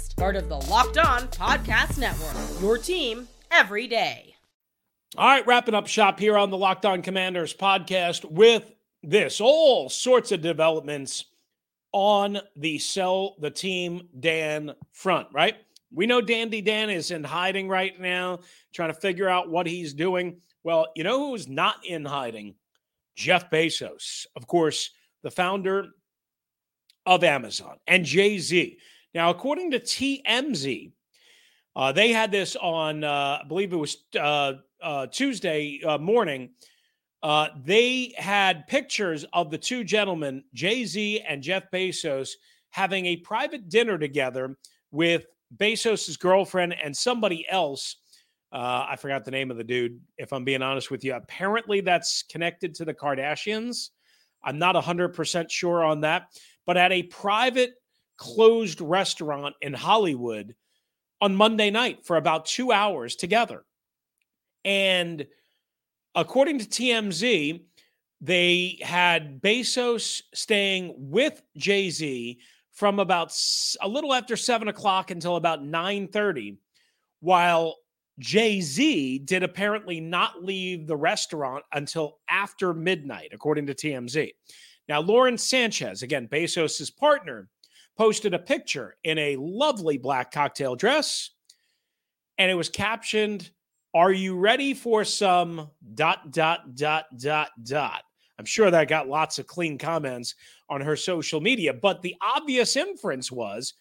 part 0.13 0.35
of 0.35 0.49
the 0.49 0.57
Locked 0.57 0.97
On 0.97 1.27
Podcast 1.29 1.97
Network. 1.97 2.61
Your 2.61 2.77
team 2.77 3.27
every 3.51 3.87
day. 3.87 4.35
All 5.17 5.27
right, 5.27 5.45
wrapping 5.45 5.75
up 5.75 5.87
shop 5.87 6.19
here 6.19 6.37
on 6.37 6.49
the 6.49 6.57
Locked 6.57 6.85
On 6.85 7.01
Commanders 7.01 7.53
podcast 7.53 8.23
with 8.23 8.71
this 9.03 9.41
all 9.41 9.89
sorts 9.89 10.31
of 10.31 10.41
developments 10.41 11.25
on 11.91 12.39
the 12.55 12.79
sell 12.79 13.35
the 13.39 13.51
team 13.51 14.07
Dan 14.19 14.73
front, 14.91 15.27
right? 15.33 15.55
We 15.93 16.05
know 16.05 16.21
Dandy 16.21 16.61
Dan 16.61 16.89
is 16.89 17.11
in 17.11 17.23
hiding 17.23 17.67
right 17.67 17.99
now, 17.99 18.39
trying 18.73 18.93
to 18.93 18.99
figure 18.99 19.27
out 19.27 19.49
what 19.49 19.67
he's 19.67 19.93
doing. 19.93 20.39
Well, 20.63 20.87
you 20.95 21.03
know 21.03 21.19
who's 21.27 21.47
not 21.47 21.85
in 21.85 22.05
hiding? 22.05 22.55
Jeff 23.15 23.49
Bezos, 23.49 24.25
of 24.35 24.47
course, 24.47 24.91
the 25.23 25.31
founder 25.31 25.87
of 27.05 27.23
Amazon, 27.23 27.77
and 27.87 28.05
Jay 28.05 28.37
Z. 28.37 28.77
Now, 29.13 29.29
according 29.29 29.71
to 29.71 29.79
TMZ, 29.79 30.91
uh, 31.75 31.91
they 31.91 32.11
had 32.11 32.31
this 32.31 32.55
on, 32.55 33.03
uh, 33.03 33.39
I 33.41 33.47
believe 33.47 33.73
it 33.73 33.77
was 33.77 33.97
uh, 34.19 34.53
uh 34.81 35.07
Tuesday 35.07 35.81
uh, 35.85 35.97
morning. 35.97 36.51
Uh, 37.23 37.49
they 37.63 38.13
had 38.17 38.67
pictures 38.67 39.25
of 39.33 39.51
the 39.51 39.57
two 39.57 39.83
gentlemen, 39.83 40.43
Jay 40.53 40.85
Z 40.85 41.21
and 41.27 41.43
Jeff 41.43 41.69
Bezos, 41.71 42.31
having 42.71 43.05
a 43.05 43.17
private 43.17 43.69
dinner 43.69 43.97
together 43.97 44.57
with 44.91 45.25
Bezos's 45.55 46.17
girlfriend 46.17 46.75
and 46.83 46.95
somebody 46.95 47.45
else. 47.49 47.97
I 48.53 48.97
forgot 48.97 49.23
the 49.23 49.31
name 49.31 49.49
of 49.49 49.55
the 49.55 49.63
dude, 49.63 50.01
if 50.17 50.33
I'm 50.33 50.43
being 50.43 50.61
honest 50.61 50.91
with 50.91 51.05
you. 51.05 51.13
Apparently, 51.13 51.79
that's 51.79 52.23
connected 52.23 52.73
to 52.75 52.85
the 52.85 52.93
Kardashians. 52.93 53.91
I'm 54.43 54.59
not 54.59 54.75
100% 54.75 55.49
sure 55.49 55.83
on 55.85 56.01
that. 56.01 56.23
But 56.65 56.75
at 56.75 56.91
a 56.91 57.03
private 57.03 57.75
closed 58.21 58.81
restaurant 58.81 59.55
in 59.61 59.73
Hollywood 59.73 60.53
on 61.21 61.35
Monday 61.35 61.71
night 61.71 62.05
for 62.05 62.17
about 62.17 62.45
two 62.45 62.71
hours 62.71 63.15
together. 63.15 63.63
And 64.63 65.25
according 66.13 66.59
to 66.59 66.65
TMZ, 66.65 67.63
they 68.21 68.77
had 68.79 69.41
Bezos 69.41 70.21
staying 70.35 70.93
with 70.95 71.41
Jay 71.57 71.89
Z 71.89 72.39
from 72.71 72.99
about 72.99 73.35
a 73.81 73.87
little 73.87 74.13
after 74.13 74.37
seven 74.37 74.67
o'clock 74.67 75.09
until 75.09 75.35
about 75.35 75.65
nine 75.65 76.07
thirty, 76.07 76.59
while 77.21 77.77
Jay 78.19 78.61
Z 78.61 79.17
did 79.25 79.41
apparently 79.41 79.99
not 79.99 80.43
leave 80.43 80.85
the 80.85 80.95
restaurant 80.95 81.65
until 81.73 82.19
after 82.29 82.71
midnight, 82.71 83.31
according 83.33 83.65
to 83.65 83.73
TMZ. 83.73 84.29
Now, 84.87 85.01
Lauren 85.01 85.39
Sanchez, 85.39 86.03
again, 86.03 86.27
Bezos' 86.27 86.95
partner, 86.95 87.49
posted 88.01 88.33
a 88.33 88.39
picture 88.39 88.95
in 89.03 89.19
a 89.19 89.35
lovely 89.35 89.95
black 89.95 90.31
cocktail 90.31 90.75
dress, 90.75 91.29
and 92.39 92.49
it 92.49 92.55
was 92.55 92.67
captioned, 92.67 93.51
Are 93.93 94.11
you 94.11 94.39
ready 94.39 94.73
for 94.73 95.05
some 95.05 95.69
dot, 95.93 96.31
dot, 96.31 96.73
dot, 96.73 97.05
dot, 97.21 97.51
dot? 97.63 98.01
I'm 98.39 98.45
sure 98.45 98.71
that 98.71 98.87
got 98.87 99.07
lots 99.07 99.37
of 99.37 99.45
clean 99.45 99.77
comments 99.77 100.33
on 100.67 100.81
her 100.81 100.95
social 100.95 101.41
media, 101.41 101.75
but 101.75 102.01
the 102.01 102.15
obvious 102.23 102.75
inference 102.75 103.31
was, 103.31 103.75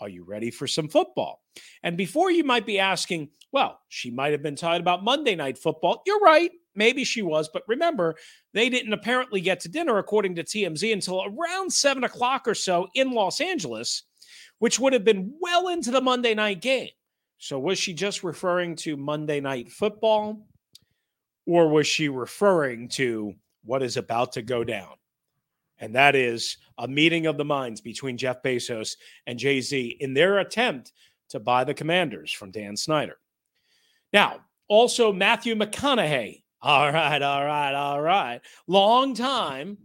Are 0.00 0.08
you 0.10 0.22
ready 0.22 0.50
for 0.50 0.66
some 0.66 0.86
football? 0.88 1.40
And 1.82 1.96
before 1.96 2.30
you 2.30 2.44
might 2.44 2.66
be 2.66 2.78
asking, 2.78 3.30
Well, 3.52 3.80
she 3.88 4.10
might 4.10 4.32
have 4.32 4.42
been 4.42 4.54
talking 4.54 4.82
about 4.82 5.02
Monday 5.02 5.34
night 5.34 5.56
football. 5.56 6.02
You're 6.04 6.20
right. 6.20 6.50
Maybe 6.74 7.04
she 7.04 7.22
was, 7.22 7.48
but 7.52 7.64
remember, 7.66 8.14
they 8.54 8.68
didn't 8.68 8.92
apparently 8.92 9.40
get 9.40 9.60
to 9.60 9.68
dinner, 9.68 9.98
according 9.98 10.34
to 10.36 10.44
TMZ, 10.44 10.92
until 10.92 11.24
around 11.24 11.72
seven 11.72 12.04
o'clock 12.04 12.48
or 12.48 12.54
so 12.54 12.88
in 12.94 13.12
Los 13.12 13.40
Angeles, 13.40 14.04
which 14.58 14.78
would 14.78 14.92
have 14.92 15.04
been 15.04 15.34
well 15.40 15.68
into 15.68 15.90
the 15.90 16.00
Monday 16.00 16.34
night 16.34 16.60
game. 16.60 16.88
So, 17.38 17.58
was 17.58 17.78
she 17.78 17.92
just 17.92 18.22
referring 18.22 18.76
to 18.76 18.96
Monday 18.96 19.40
night 19.40 19.70
football, 19.70 20.46
or 21.46 21.68
was 21.68 21.86
she 21.86 22.08
referring 22.08 22.88
to 22.90 23.34
what 23.64 23.82
is 23.82 23.96
about 23.96 24.32
to 24.32 24.42
go 24.42 24.64
down? 24.64 24.94
And 25.78 25.94
that 25.96 26.14
is 26.14 26.56
a 26.78 26.86
meeting 26.86 27.26
of 27.26 27.36
the 27.36 27.44
minds 27.44 27.80
between 27.80 28.16
Jeff 28.16 28.42
Bezos 28.42 28.96
and 29.26 29.38
Jay 29.38 29.60
Z 29.60 29.96
in 30.00 30.14
their 30.14 30.38
attempt 30.38 30.92
to 31.30 31.40
buy 31.40 31.64
the 31.64 31.74
commanders 31.74 32.30
from 32.30 32.52
Dan 32.52 32.76
Snyder. 32.76 33.16
Now, 34.12 34.40
also, 34.68 35.12
Matthew 35.12 35.54
McConaughey 35.54 36.41
all 36.62 36.92
right, 36.92 37.20
all 37.20 37.44
right, 37.44 37.74
all 37.74 38.00
right. 38.00 38.40
Long 38.66 39.14
time 39.14 39.78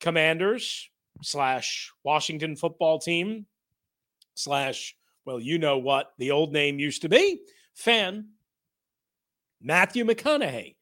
commanders 0.00 0.88
slash 1.22 1.90
Washington 2.02 2.56
football 2.56 2.98
team 2.98 3.46
slash, 4.34 4.96
well, 5.24 5.40
you 5.40 5.58
know 5.58 5.78
what 5.78 6.12
the 6.18 6.30
old 6.30 6.52
name 6.52 6.78
used 6.78 7.02
to 7.02 7.08
be, 7.08 7.40
fan 7.74 8.28
Matthew 9.62 10.04
McConaughey 10.04 10.76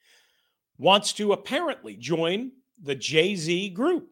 wants 0.76 1.12
to 1.14 1.32
apparently 1.32 1.94
join 1.96 2.50
the 2.82 2.96
Jay 2.96 3.36
Z 3.36 3.70
group 3.70 4.08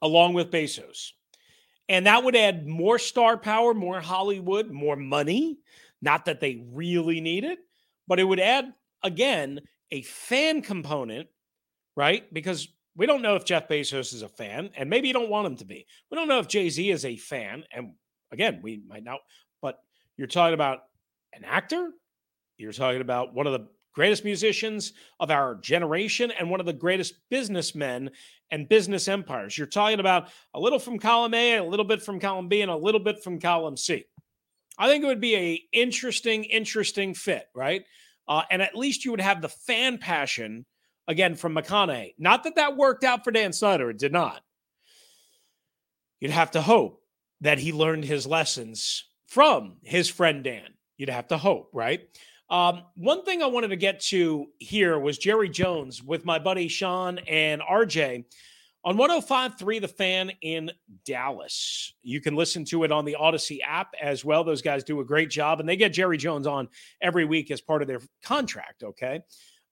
along 0.00 0.32
with 0.32 0.50
Bezos. 0.50 1.10
And 1.90 2.06
that 2.06 2.24
would 2.24 2.36
add 2.36 2.66
more 2.66 2.98
star 2.98 3.36
power, 3.36 3.74
more 3.74 4.00
Hollywood, 4.00 4.70
more 4.70 4.96
money. 4.96 5.58
Not 6.00 6.24
that 6.24 6.40
they 6.40 6.64
really 6.72 7.20
need 7.20 7.44
it, 7.44 7.58
but 8.08 8.18
it 8.18 8.24
would 8.24 8.40
add 8.40 8.72
again, 9.02 9.60
a 9.90 10.02
fan 10.02 10.62
component, 10.62 11.28
right? 11.96 12.32
Because 12.32 12.68
we 12.96 13.06
don't 13.06 13.22
know 13.22 13.36
if 13.36 13.44
Jeff 13.44 13.68
Bezos 13.68 14.12
is 14.12 14.22
a 14.22 14.28
fan, 14.28 14.70
and 14.76 14.90
maybe 14.90 15.08
you 15.08 15.14
don't 15.14 15.30
want 15.30 15.46
him 15.46 15.56
to 15.56 15.64
be. 15.64 15.86
We 16.10 16.16
don't 16.16 16.28
know 16.28 16.38
if 16.38 16.48
Jay 16.48 16.68
Z 16.68 16.90
is 16.90 17.04
a 17.04 17.16
fan, 17.16 17.64
and 17.72 17.94
again, 18.32 18.60
we 18.62 18.82
might 18.86 19.04
not. 19.04 19.20
But 19.62 19.78
you're 20.16 20.26
talking 20.26 20.54
about 20.54 20.80
an 21.32 21.44
actor. 21.44 21.90
You're 22.58 22.72
talking 22.72 23.00
about 23.00 23.34
one 23.34 23.46
of 23.46 23.52
the 23.52 23.68
greatest 23.94 24.24
musicians 24.24 24.92
of 25.18 25.30
our 25.30 25.56
generation 25.56 26.30
and 26.30 26.50
one 26.50 26.60
of 26.60 26.66
the 26.66 26.72
greatest 26.72 27.14
businessmen 27.30 28.10
and 28.50 28.68
business 28.68 29.08
empires. 29.08 29.56
You're 29.56 29.66
talking 29.66 30.00
about 30.00 30.28
a 30.54 30.60
little 30.60 30.78
from 30.78 30.98
column 30.98 31.34
A, 31.34 31.56
a 31.56 31.64
little 31.64 31.84
bit 31.84 32.02
from 32.02 32.20
column 32.20 32.48
B, 32.48 32.62
and 32.62 32.70
a 32.70 32.76
little 32.76 33.00
bit 33.00 33.22
from 33.22 33.40
column 33.40 33.76
C. 33.76 34.04
I 34.78 34.88
think 34.88 35.04
it 35.04 35.06
would 35.06 35.20
be 35.20 35.36
a 35.36 35.62
interesting, 35.72 36.44
interesting 36.44 37.14
fit, 37.14 37.46
right? 37.54 37.82
Uh, 38.30 38.44
and 38.50 38.62
at 38.62 38.76
least 38.76 39.04
you 39.04 39.10
would 39.10 39.20
have 39.20 39.42
the 39.42 39.48
fan 39.48 39.98
passion 39.98 40.64
again 41.08 41.34
from 41.34 41.54
McConaughey. 41.54 42.14
Not 42.16 42.44
that 42.44 42.54
that 42.54 42.76
worked 42.76 43.02
out 43.02 43.24
for 43.24 43.32
Dan 43.32 43.52
Snyder; 43.52 43.90
it 43.90 43.98
did 43.98 44.12
not. 44.12 44.40
You'd 46.20 46.30
have 46.30 46.52
to 46.52 46.62
hope 46.62 47.02
that 47.40 47.58
he 47.58 47.72
learned 47.72 48.04
his 48.04 48.26
lessons 48.26 49.04
from 49.26 49.78
his 49.82 50.08
friend 50.08 50.44
Dan. 50.44 50.74
You'd 50.96 51.08
have 51.08 51.28
to 51.28 51.38
hope, 51.38 51.70
right? 51.72 52.02
Um, 52.50 52.82
one 52.94 53.24
thing 53.24 53.42
I 53.42 53.46
wanted 53.46 53.68
to 53.68 53.76
get 53.76 54.00
to 54.06 54.46
here 54.58 54.98
was 54.98 55.18
Jerry 55.18 55.48
Jones 55.48 56.02
with 56.02 56.24
my 56.24 56.38
buddy 56.38 56.68
Sean 56.68 57.18
and 57.20 57.60
RJ 57.60 58.24
on 58.84 58.96
105.3 58.96 59.80
The 59.80 59.88
Fan 59.88 60.32
in 60.40 60.70
Dallas. 61.04 61.94
You 62.02 62.20
can 62.20 62.34
listen 62.34 62.64
to 62.66 62.84
it 62.84 62.92
on 62.92 63.04
the 63.04 63.16
Audacy 63.20 63.58
app 63.64 63.94
as 64.00 64.24
well. 64.24 64.42
Those 64.42 64.62
guys 64.62 64.84
do 64.84 65.00
a 65.00 65.04
great 65.04 65.30
job, 65.30 65.60
and 65.60 65.68
they 65.68 65.76
get 65.76 65.92
Jerry 65.92 66.16
Jones 66.16 66.46
on 66.46 66.68
every 67.02 67.24
week 67.24 67.50
as 67.50 67.60
part 67.60 67.82
of 67.82 67.88
their 67.88 68.00
contract. 68.24 68.82
Okay. 68.82 69.20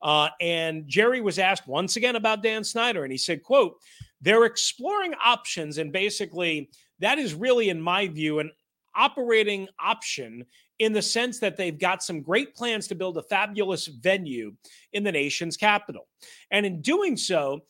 Uh, 0.01 0.29
and 0.41 0.87
Jerry 0.87 1.21
was 1.21 1.39
asked 1.39 1.67
once 1.67 1.97
again 1.97 2.17
about 2.17 2.43
Dan 2.43 2.63
Snyder, 2.63 3.03
and 3.03 3.11
he 3.11 3.19
said, 3.19 3.43
quote, 3.43 3.75
they're 4.21 4.45
exploring 4.45 5.15
options, 5.25 5.79
and 5.79 5.93
basically 5.93 6.71
that 7.01 7.19
is 7.19 7.35
really, 7.35 7.69
in 7.69 7.81
my 7.81 8.09
view, 8.09 8.39
an 8.39 8.51
operating 8.95 9.69
option 9.81 10.45
in 10.79 10.93
the 10.93 11.03
sense 11.03 11.41
that 11.41 11.57
they've 11.57 11.79
got 11.79 12.03
some 12.03 12.23
great 12.23 12.55
plans 12.55 12.87
to 12.89 12.95
build 12.95 13.17
a 13.19 13.23
fabulous 13.23 13.87
venue 13.87 14.53
in 14.93 15.03
the 15.03 15.13
nation's 15.13 15.57
capital. 15.57 16.07
And 16.51 16.65
in 16.65 16.81
doing 16.81 17.17
so, 17.17 17.61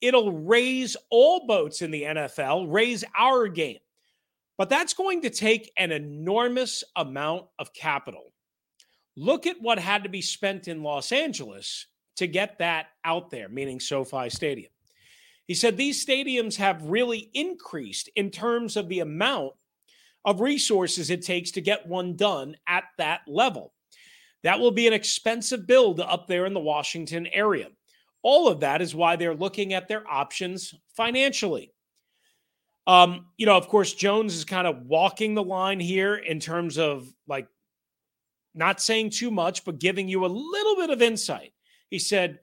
it'll 0.00 0.32
raise 0.32 0.96
all 1.10 1.46
boats 1.46 1.82
in 1.82 1.90
the 1.90 2.02
NFL, 2.02 2.72
raise 2.72 3.04
our 3.18 3.48
game. 3.48 3.78
But 4.56 4.68
that's 4.68 4.94
going 4.94 5.22
to 5.22 5.30
take 5.30 5.70
an 5.76 5.92
enormous 5.92 6.82
amount 6.96 7.46
of 7.58 7.72
capital. 7.72 8.32
Look 9.16 9.46
at 9.46 9.60
what 9.60 9.78
had 9.78 10.02
to 10.02 10.08
be 10.08 10.20
spent 10.20 10.68
in 10.68 10.82
Los 10.82 11.12
Angeles 11.12 11.86
to 12.16 12.26
get 12.26 12.58
that 12.58 12.86
out 13.04 13.30
there, 13.30 13.48
meaning 13.48 13.80
SoFi 13.80 14.28
Stadium. 14.28 14.70
He 15.46 15.54
said 15.54 15.76
these 15.76 16.04
stadiums 16.04 16.56
have 16.56 16.82
really 16.82 17.30
increased 17.32 18.10
in 18.16 18.30
terms 18.30 18.76
of 18.76 18.88
the 18.88 19.00
amount 19.00 19.52
of 20.24 20.40
resources 20.40 21.08
it 21.08 21.22
takes 21.22 21.52
to 21.52 21.60
get 21.60 21.86
one 21.86 22.16
done 22.16 22.56
at 22.66 22.84
that 22.98 23.20
level. 23.26 23.72
That 24.42 24.60
will 24.60 24.72
be 24.72 24.86
an 24.86 24.92
expensive 24.92 25.66
build 25.66 26.00
up 26.00 26.26
there 26.26 26.44
in 26.44 26.54
the 26.54 26.60
Washington 26.60 27.26
area. 27.28 27.68
All 28.22 28.48
of 28.48 28.60
that 28.60 28.82
is 28.82 28.94
why 28.94 29.16
they're 29.16 29.34
looking 29.34 29.74
at 29.74 29.88
their 29.88 30.06
options 30.10 30.74
financially. 30.96 31.72
Um, 32.86 33.26
you 33.36 33.46
know, 33.46 33.56
of 33.56 33.68
course, 33.68 33.92
Jones 33.92 34.34
is 34.34 34.44
kind 34.44 34.66
of 34.66 34.86
walking 34.86 35.34
the 35.34 35.42
line 35.42 35.78
here 35.78 36.16
in 36.16 36.40
terms 36.40 36.78
of 36.78 37.06
like 37.26 37.46
not 38.54 38.80
saying 38.80 39.10
too 39.10 39.30
much, 39.30 39.64
but 39.64 39.78
giving 39.78 40.08
you 40.08 40.24
a 40.24 40.26
little 40.26 40.76
bit 40.76 40.90
of 40.90 41.02
insight. 41.02 41.52
He 41.90 41.98
said, 41.98 42.40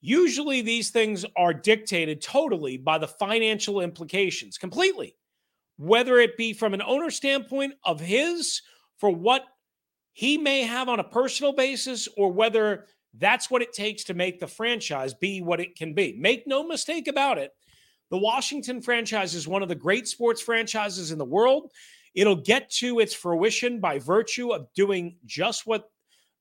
usually 0.00 0.62
these 0.62 0.90
things 0.90 1.26
are 1.36 1.52
dictated 1.52 2.22
totally 2.22 2.76
by 2.76 2.96
the 2.98 3.08
financial 3.08 3.80
implications, 3.80 4.56
completely, 4.56 5.16
whether 5.76 6.18
it 6.18 6.36
be 6.36 6.52
from 6.52 6.72
an 6.72 6.82
owner 6.82 7.10
standpoint 7.10 7.74
of 7.84 8.00
his 8.00 8.62
for 8.98 9.10
what 9.10 9.44
he 10.12 10.38
may 10.38 10.62
have 10.62 10.88
on 10.88 11.00
a 11.00 11.04
personal 11.04 11.52
basis 11.52 12.08
or 12.16 12.32
whether 12.32 12.86
that's 13.18 13.50
what 13.50 13.62
it 13.62 13.72
takes 13.72 14.04
to 14.04 14.14
make 14.14 14.40
the 14.40 14.46
franchise 14.46 15.14
be 15.14 15.40
what 15.40 15.60
it 15.60 15.76
can 15.76 15.94
be. 15.94 16.16
Make 16.18 16.46
no 16.46 16.66
mistake 16.66 17.08
about 17.08 17.38
it. 17.38 17.52
The 18.10 18.18
Washington 18.18 18.80
franchise 18.80 19.34
is 19.34 19.48
one 19.48 19.62
of 19.62 19.68
the 19.68 19.74
great 19.74 20.06
sports 20.06 20.40
franchises 20.40 21.10
in 21.10 21.18
the 21.18 21.24
world. 21.24 21.72
It'll 22.14 22.36
get 22.36 22.70
to 22.72 23.00
its 23.00 23.14
fruition 23.14 23.80
by 23.80 23.98
virtue 23.98 24.52
of 24.52 24.72
doing 24.74 25.16
just 25.26 25.66
what 25.66 25.90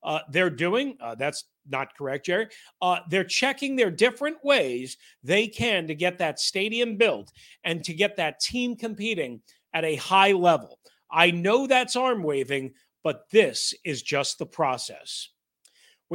uh, 0.03 0.19
they're 0.29 0.51
doing. 0.51 0.97
Uh, 1.01 1.15
that's 1.15 1.45
not 1.67 1.95
correct, 1.97 2.27
Jerry. 2.27 2.47
Uh, 2.81 2.99
they're 3.09 3.23
checking 3.23 3.75
their 3.75 3.89
different 3.89 4.37
ways 4.43 4.97
they 5.23 5.47
can 5.47 5.87
to 5.87 5.95
get 5.95 6.19
that 6.19 6.39
stadium 6.39 6.95
built 6.95 7.31
and 7.63 7.83
to 7.83 7.93
get 7.93 8.15
that 8.17 8.39
team 8.39 8.75
competing 8.75 9.41
at 9.73 9.83
a 9.83 9.95
high 9.95 10.31
level. 10.31 10.79
I 11.11 11.31
know 11.31 11.65
that's 11.65 11.95
arm 11.95 12.23
waving, 12.23 12.73
but 13.03 13.29
this 13.31 13.73
is 13.83 14.01
just 14.01 14.37
the 14.37 14.45
process. 14.45 15.29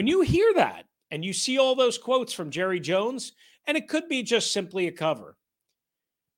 When 0.01 0.07
you 0.07 0.23
hear 0.23 0.55
that 0.55 0.87
and 1.11 1.23
you 1.23 1.35
see 1.35 1.59
all 1.59 1.75
those 1.75 1.99
quotes 1.99 2.33
from 2.33 2.51
Jerry 2.51 2.81
Jones, 2.81 3.33
and 3.67 3.77
it 3.77 3.87
could 3.87 4.09
be 4.09 4.23
just 4.23 4.51
simply 4.51 4.87
a 4.87 4.93
cover, 4.93 5.37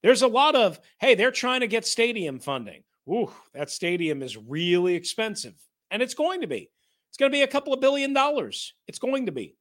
there's 0.03 0.23
a 0.23 0.27
lot 0.27 0.57
of, 0.57 0.81
hey, 0.99 1.15
they're 1.15 1.31
trying 1.31 1.61
to 1.61 1.69
get 1.69 1.87
stadium 1.87 2.41
funding. 2.41 2.83
Ooh, 3.09 3.31
that 3.55 3.71
stadium 3.71 4.21
is 4.21 4.37
really 4.37 4.97
expensive. 4.97 5.55
And 5.93 6.03
it's 6.03 6.15
going 6.15 6.41
to 6.41 6.49
be. 6.49 6.73
It's 7.09 7.17
going 7.17 7.31
to 7.31 7.37
be 7.37 7.43
a 7.43 7.47
couple 7.47 7.73
of 7.73 7.81
billion 7.81 8.13
dollars. 8.13 8.75
It's 8.89 8.99
going 8.99 9.27
to 9.27 9.33
be. 9.33 9.55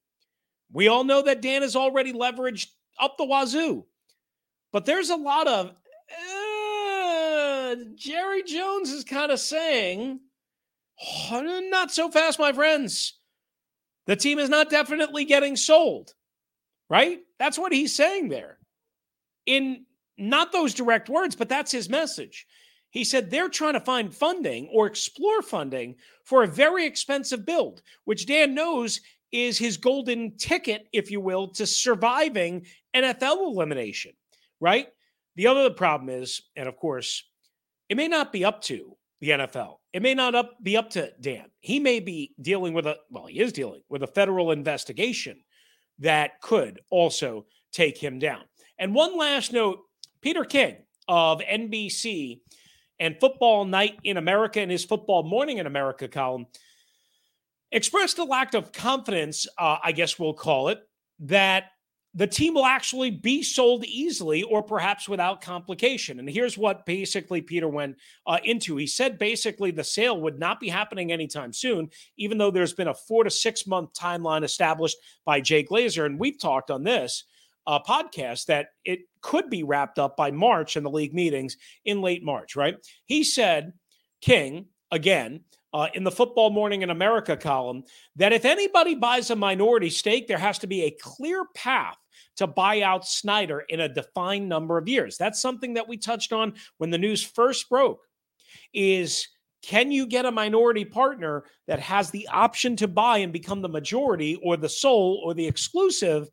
We 0.73 0.87
all 0.87 1.03
know 1.03 1.21
that 1.21 1.43
Dan 1.43 1.61
has 1.61 1.75
already 1.75 2.11
leveraged 2.11 2.69
up 2.99 3.19
the 3.19 3.25
wazoo. 3.25 3.85
But 4.73 4.87
there's 4.87 5.11
a 5.11 5.15
lot 5.15 5.47
of 5.47 5.75
uh, 6.33 7.75
Jerry 7.93 8.41
Jones 8.41 8.89
is 8.89 9.03
kind 9.03 9.31
of 9.31 9.39
saying, 9.39 10.21
oh, 11.29 11.67
not 11.69 11.91
so 11.91 12.09
fast, 12.09 12.39
my 12.39 12.51
friends. 12.51 13.19
The 14.07 14.15
team 14.15 14.39
is 14.39 14.49
not 14.49 14.69
definitely 14.69 15.25
getting 15.25 15.55
sold, 15.55 16.13
right? 16.89 17.19
That's 17.39 17.57
what 17.57 17.73
he's 17.73 17.95
saying 17.95 18.29
there. 18.29 18.57
In 19.45 19.85
not 20.17 20.51
those 20.51 20.73
direct 20.73 21.09
words, 21.09 21.35
but 21.35 21.49
that's 21.49 21.71
his 21.71 21.89
message. 21.89 22.45
He 22.89 23.03
said 23.03 23.29
they're 23.29 23.49
trying 23.49 23.73
to 23.73 23.79
find 23.79 24.13
funding 24.13 24.69
or 24.71 24.85
explore 24.85 25.41
funding 25.41 25.95
for 26.25 26.43
a 26.43 26.47
very 26.47 26.85
expensive 26.85 27.45
build, 27.45 27.81
which 28.05 28.27
Dan 28.27 28.53
knows 28.53 28.99
is 29.31 29.57
his 29.57 29.77
golden 29.77 30.35
ticket, 30.35 30.87
if 30.91 31.09
you 31.09 31.21
will, 31.21 31.47
to 31.49 31.65
surviving 31.65 32.65
NFL 32.93 33.37
elimination, 33.37 34.11
right? 34.59 34.87
The 35.35 35.47
other 35.47 35.69
problem 35.69 36.09
is, 36.09 36.41
and 36.55 36.67
of 36.67 36.75
course, 36.75 37.23
it 37.87 37.95
may 37.95 38.09
not 38.09 38.33
be 38.33 38.43
up 38.43 38.61
to 38.63 38.97
the 39.21 39.29
NFL. 39.29 39.77
It 39.93 40.01
may 40.01 40.13
not 40.13 40.35
up, 40.35 40.63
be 40.63 40.77
up 40.77 40.89
to 40.91 41.11
Dan. 41.19 41.45
He 41.59 41.79
may 41.79 41.99
be 41.99 42.33
dealing 42.41 42.73
with 42.73 42.87
a, 42.87 42.97
well, 43.09 43.25
he 43.25 43.39
is 43.39 43.51
dealing 43.51 43.81
with 43.89 44.03
a 44.03 44.07
federal 44.07 44.51
investigation 44.51 45.43
that 45.99 46.41
could 46.41 46.79
also 46.89 47.45
take 47.71 47.97
him 47.97 48.19
down. 48.19 48.41
And 48.79 48.95
one 48.95 49.17
last 49.17 49.51
note 49.53 49.79
Peter 50.21 50.45
King 50.45 50.77
of 51.07 51.39
NBC 51.41 52.39
and 52.99 53.19
Football 53.19 53.65
Night 53.65 53.99
in 54.03 54.17
America 54.17 54.61
and 54.61 54.71
his 54.71 54.85
Football 54.85 55.23
Morning 55.23 55.57
in 55.57 55.67
America 55.67 56.07
column 56.07 56.45
expressed 57.71 58.17
a 58.19 58.23
lack 58.23 58.53
of 58.53 58.71
confidence, 58.71 59.47
uh, 59.57 59.77
I 59.83 59.91
guess 59.91 60.19
we'll 60.19 60.33
call 60.33 60.69
it, 60.69 60.79
that 61.19 61.65
the 62.13 62.27
team 62.27 62.53
will 62.53 62.65
actually 62.65 63.09
be 63.09 63.41
sold 63.41 63.85
easily 63.85 64.43
or 64.43 64.61
perhaps 64.61 65.07
without 65.07 65.41
complication. 65.41 66.19
And 66.19 66.29
here's 66.29 66.57
what 66.57 66.85
basically 66.85 67.41
Peter 67.41 67.69
went 67.69 67.95
uh, 68.27 68.39
into. 68.43 68.75
He 68.75 68.87
said 68.87 69.17
basically 69.17 69.71
the 69.71 69.83
sale 69.83 70.19
would 70.19 70.37
not 70.37 70.59
be 70.59 70.67
happening 70.67 71.11
anytime 71.11 71.53
soon, 71.53 71.89
even 72.17 72.37
though 72.37 72.51
there's 72.51 72.73
been 72.73 72.89
a 72.89 72.93
four 72.93 73.23
to 73.23 73.29
six 73.29 73.65
month 73.65 73.93
timeline 73.93 74.43
established 74.43 74.97
by 75.25 75.39
Jay 75.39 75.63
Glazer. 75.63 76.05
And 76.05 76.19
we've 76.19 76.39
talked 76.39 76.69
on 76.69 76.83
this 76.83 77.23
uh, 77.65 77.79
podcast 77.79 78.47
that 78.47 78.69
it 78.83 79.01
could 79.21 79.49
be 79.49 79.63
wrapped 79.63 79.97
up 79.97 80.17
by 80.17 80.31
March 80.31 80.75
in 80.75 80.83
the 80.83 80.89
league 80.89 81.13
meetings 81.13 81.55
in 81.85 82.01
late 82.01 82.23
March, 82.23 82.57
right? 82.57 82.75
He 83.05 83.23
said, 83.23 83.71
King, 84.21 84.65
again, 84.91 85.41
uh, 85.73 85.87
in 85.93 86.03
the 86.03 86.11
Football 86.11 86.49
Morning 86.49 86.81
in 86.81 86.89
America 86.89 87.37
column 87.37 87.83
that 88.17 88.33
if 88.33 88.43
anybody 88.43 88.95
buys 88.95 89.29
a 89.29 89.35
minority 89.35 89.89
stake, 89.89 90.27
there 90.27 90.37
has 90.37 90.59
to 90.59 90.67
be 90.67 90.83
a 90.83 90.91
clear 90.91 91.45
path 91.55 91.95
to 92.37 92.47
buy 92.47 92.81
out 92.81 93.07
Snyder 93.07 93.61
in 93.69 93.81
a 93.81 93.89
defined 93.89 94.49
number 94.49 94.77
of 94.77 94.87
years. 94.87 95.17
That's 95.17 95.41
something 95.41 95.75
that 95.75 95.87
we 95.87 95.97
touched 95.97 96.33
on 96.33 96.53
when 96.77 96.89
the 96.89 96.97
news 96.97 97.23
first 97.23 97.69
broke 97.69 98.01
is 98.73 99.27
can 99.63 99.91
you 99.91 100.07
get 100.07 100.25
a 100.25 100.31
minority 100.31 100.85
partner 100.85 101.43
that 101.67 101.79
has 101.79 102.09
the 102.09 102.27
option 102.29 102.75
to 102.77 102.87
buy 102.87 103.19
and 103.19 103.31
become 103.31 103.61
the 103.61 103.69
majority 103.69 104.39
or 104.43 104.57
the 104.57 104.69
sole 104.69 105.21
or 105.23 105.33
the 105.33 105.45
exclusive 105.45 106.29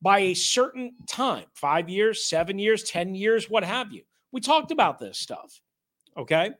by 0.00 0.18
a 0.20 0.34
certain 0.34 0.92
time, 1.08 1.44
5 1.54 1.88
years, 1.88 2.26
7 2.26 2.58
years, 2.58 2.82
10 2.84 3.14
years, 3.14 3.50
what 3.50 3.64
have 3.64 3.92
you. 3.92 4.02
We 4.32 4.40
talked 4.40 4.70
about 4.70 4.98
this 4.98 5.18
stuff. 5.18 5.60
Okay? 6.16 6.50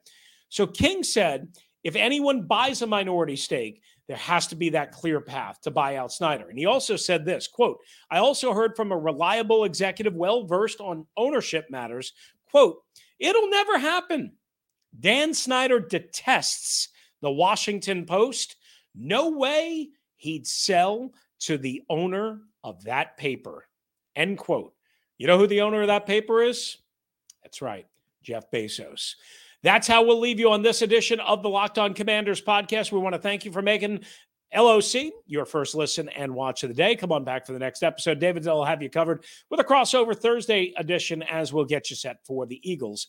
So 0.48 0.66
King 0.66 1.02
said 1.02 1.48
if 1.82 1.96
anyone 1.96 2.46
buys 2.46 2.80
a 2.82 2.86
minority 2.86 3.36
stake, 3.36 3.82
there 4.06 4.16
has 4.16 4.46
to 4.48 4.56
be 4.56 4.70
that 4.70 4.92
clear 4.92 5.20
path 5.20 5.60
to 5.62 5.70
buy 5.70 5.96
out 5.96 6.12
Snyder. 6.12 6.48
And 6.48 6.58
he 6.58 6.66
also 6.66 6.96
said 6.96 7.24
this 7.24 7.48
quote, 7.48 7.78
I 8.10 8.18
also 8.18 8.52
heard 8.52 8.76
from 8.76 8.92
a 8.92 8.98
reliable 8.98 9.64
executive 9.64 10.14
well 10.14 10.46
versed 10.46 10.80
on 10.80 11.06
ownership 11.16 11.66
matters, 11.70 12.12
quote, 12.50 12.82
it'll 13.18 13.48
never 13.48 13.78
happen. 13.78 14.32
Dan 14.98 15.34
Snyder 15.34 15.80
detests 15.80 16.90
the 17.20 17.30
Washington 17.30 18.04
Post. 18.04 18.56
No 18.94 19.30
way 19.30 19.88
he'd 20.16 20.46
sell 20.46 21.10
to 21.40 21.58
the 21.58 21.82
owner 21.88 22.40
of 22.62 22.84
that 22.84 23.16
paper. 23.16 23.66
End 24.14 24.38
quote. 24.38 24.74
You 25.18 25.26
know 25.26 25.38
who 25.38 25.46
the 25.46 25.62
owner 25.62 25.82
of 25.82 25.88
that 25.88 26.06
paper 26.06 26.42
is? 26.42 26.78
That's 27.42 27.62
right, 27.62 27.86
Jeff 28.22 28.50
Bezos. 28.50 29.14
That's 29.64 29.88
how 29.88 30.02
we'll 30.02 30.20
leave 30.20 30.38
you 30.38 30.50
on 30.50 30.60
this 30.60 30.82
edition 30.82 31.20
of 31.20 31.42
the 31.42 31.48
Locked 31.48 31.78
On 31.78 31.94
Commanders 31.94 32.42
podcast. 32.42 32.92
We 32.92 32.98
want 32.98 33.14
to 33.14 33.18
thank 33.18 33.46
you 33.46 33.50
for 33.50 33.62
making 33.62 34.04
LOC 34.54 35.10
your 35.26 35.46
first 35.46 35.74
listen 35.74 36.10
and 36.10 36.34
watch 36.34 36.62
of 36.64 36.68
the 36.68 36.74
day. 36.74 36.94
Come 36.96 37.12
on 37.12 37.24
back 37.24 37.46
for 37.46 37.54
the 37.54 37.58
next 37.58 37.82
episode. 37.82 38.18
David 38.18 38.44
will 38.44 38.66
have 38.66 38.82
you 38.82 38.90
covered 38.90 39.24
with 39.48 39.60
a 39.60 39.64
crossover 39.64 40.14
Thursday 40.14 40.74
edition 40.76 41.22
as 41.22 41.50
we'll 41.50 41.64
get 41.64 41.88
you 41.88 41.96
set 41.96 42.18
for 42.26 42.44
the 42.44 42.60
Eagles 42.62 43.06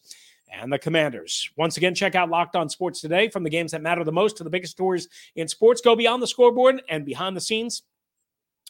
and 0.50 0.72
the 0.72 0.80
Commanders. 0.80 1.50
Once 1.58 1.76
again, 1.76 1.94
check 1.94 2.16
out 2.16 2.30
Locked 2.30 2.56
On 2.56 2.70
Sports 2.70 3.02
today 3.02 3.28
from 3.28 3.44
the 3.44 3.50
games 3.50 3.74
that 3.74 3.82
matter 3.82 4.06
the 4.06 4.14
most 4.14 4.38
to 4.38 4.46
the 4.46 4.50
biggest 4.50 4.72
stories 4.72 5.10
in 5.36 5.50
sports. 5.50 5.82
Go 5.82 5.94
beyond 5.94 6.24
the 6.24 6.28
scoreboard 6.28 6.82
and 6.88 7.06
behind 7.06 7.36
the 7.36 7.42
scenes 7.42 7.84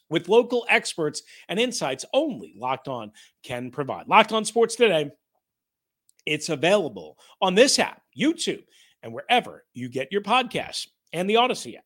with 0.10 0.28
local 0.28 0.65
experts 0.69 1.21
and 1.50 1.60
insights 1.60 2.04
only 2.13 2.56
Locked 2.58 2.88
On 2.88 3.12
can 3.43 3.69
provide. 3.69 4.08
Locked 4.08 4.34
On 4.34 4.43
Sports 4.43 4.76
today 4.76 5.12
it's 6.25 6.49
available 6.49 7.17
on 7.41 7.55
this 7.55 7.79
app, 7.79 8.01
YouTube, 8.17 8.63
and 9.03 9.13
wherever 9.13 9.63
you 9.73 9.89
get 9.89 10.11
your 10.11 10.21
podcasts 10.21 10.88
and 11.13 11.29
the 11.29 11.35
Audacy 11.35 11.77
app. 11.77 11.85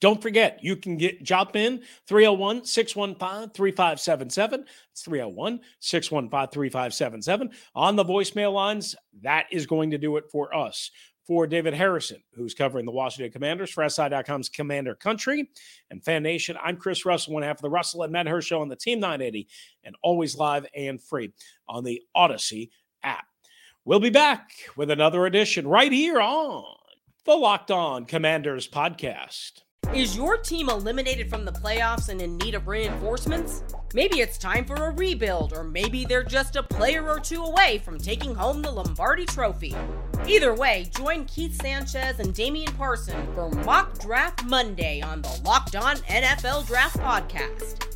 Don't 0.00 0.20
forget, 0.20 0.58
you 0.62 0.76
can 0.76 0.98
get 0.98 1.22
jump 1.22 1.56
in 1.56 1.82
301 2.06 2.64
615 2.64 3.50
3577. 3.50 4.64
It's 4.92 5.02
301 5.02 5.60
615 5.80 6.52
3577 6.52 7.50
on 7.74 7.96
the 7.96 8.04
voicemail 8.04 8.52
lines. 8.52 8.94
That 9.22 9.46
is 9.50 9.66
going 9.66 9.90
to 9.92 9.98
do 9.98 10.16
it 10.16 10.24
for 10.30 10.54
us. 10.54 10.90
For 11.26 11.48
David 11.48 11.74
Harrison, 11.74 12.22
who's 12.36 12.54
covering 12.54 12.86
the 12.86 12.92
Washington 12.92 13.32
Commanders 13.32 13.70
for 13.70 13.88
SI.com's 13.88 14.48
Commander 14.48 14.94
Country 14.94 15.50
and 15.90 16.04
Fan 16.04 16.22
Nation, 16.22 16.56
I'm 16.62 16.76
Chris 16.76 17.04
Russell, 17.04 17.34
one 17.34 17.42
half 17.42 17.56
of 17.56 17.62
the 17.62 17.70
Russell 17.70 18.04
and 18.04 18.12
Medhurst 18.12 18.46
Show 18.46 18.60
on 18.60 18.68
the 18.68 18.76
Team 18.76 19.00
980 19.00 19.48
and 19.82 19.96
always 20.04 20.36
live 20.36 20.66
and 20.72 21.02
free 21.02 21.32
on 21.68 21.82
the 21.82 22.00
Audacy 22.16 22.70
app. 23.02 23.24
We'll 23.86 24.00
be 24.00 24.10
back 24.10 24.50
with 24.74 24.90
another 24.90 25.26
edition 25.26 25.68
right 25.68 25.92
here 25.92 26.20
on 26.20 26.64
the 27.24 27.36
Locked 27.36 27.70
On 27.70 28.04
Commanders 28.04 28.66
podcast. 28.66 29.62
Is 29.94 30.16
your 30.16 30.36
team 30.38 30.68
eliminated 30.68 31.30
from 31.30 31.44
the 31.44 31.52
playoffs 31.52 32.08
and 32.08 32.20
in 32.20 32.36
need 32.38 32.56
of 32.56 32.66
reinforcements? 32.66 33.62
Maybe 33.94 34.18
it's 34.18 34.38
time 34.38 34.64
for 34.64 34.74
a 34.74 34.90
rebuild, 34.90 35.52
or 35.52 35.62
maybe 35.62 36.04
they're 36.04 36.24
just 36.24 36.56
a 36.56 36.64
player 36.64 37.08
or 37.08 37.20
two 37.20 37.44
away 37.44 37.80
from 37.84 37.96
taking 37.96 38.34
home 38.34 38.60
the 38.60 38.72
Lombardi 38.72 39.24
Trophy. 39.24 39.76
Either 40.26 40.52
way, 40.52 40.90
join 40.96 41.24
Keith 41.26 41.54
Sanchez 41.62 42.18
and 42.18 42.34
Damian 42.34 42.74
Parson 42.74 43.24
for 43.34 43.50
Mock 43.50 44.00
Draft 44.00 44.44
Monday 44.46 45.00
on 45.00 45.22
the 45.22 45.40
Locked 45.44 45.76
On 45.76 45.94
NFL 45.98 46.66
Draft 46.66 46.96
Podcast. 46.96 47.95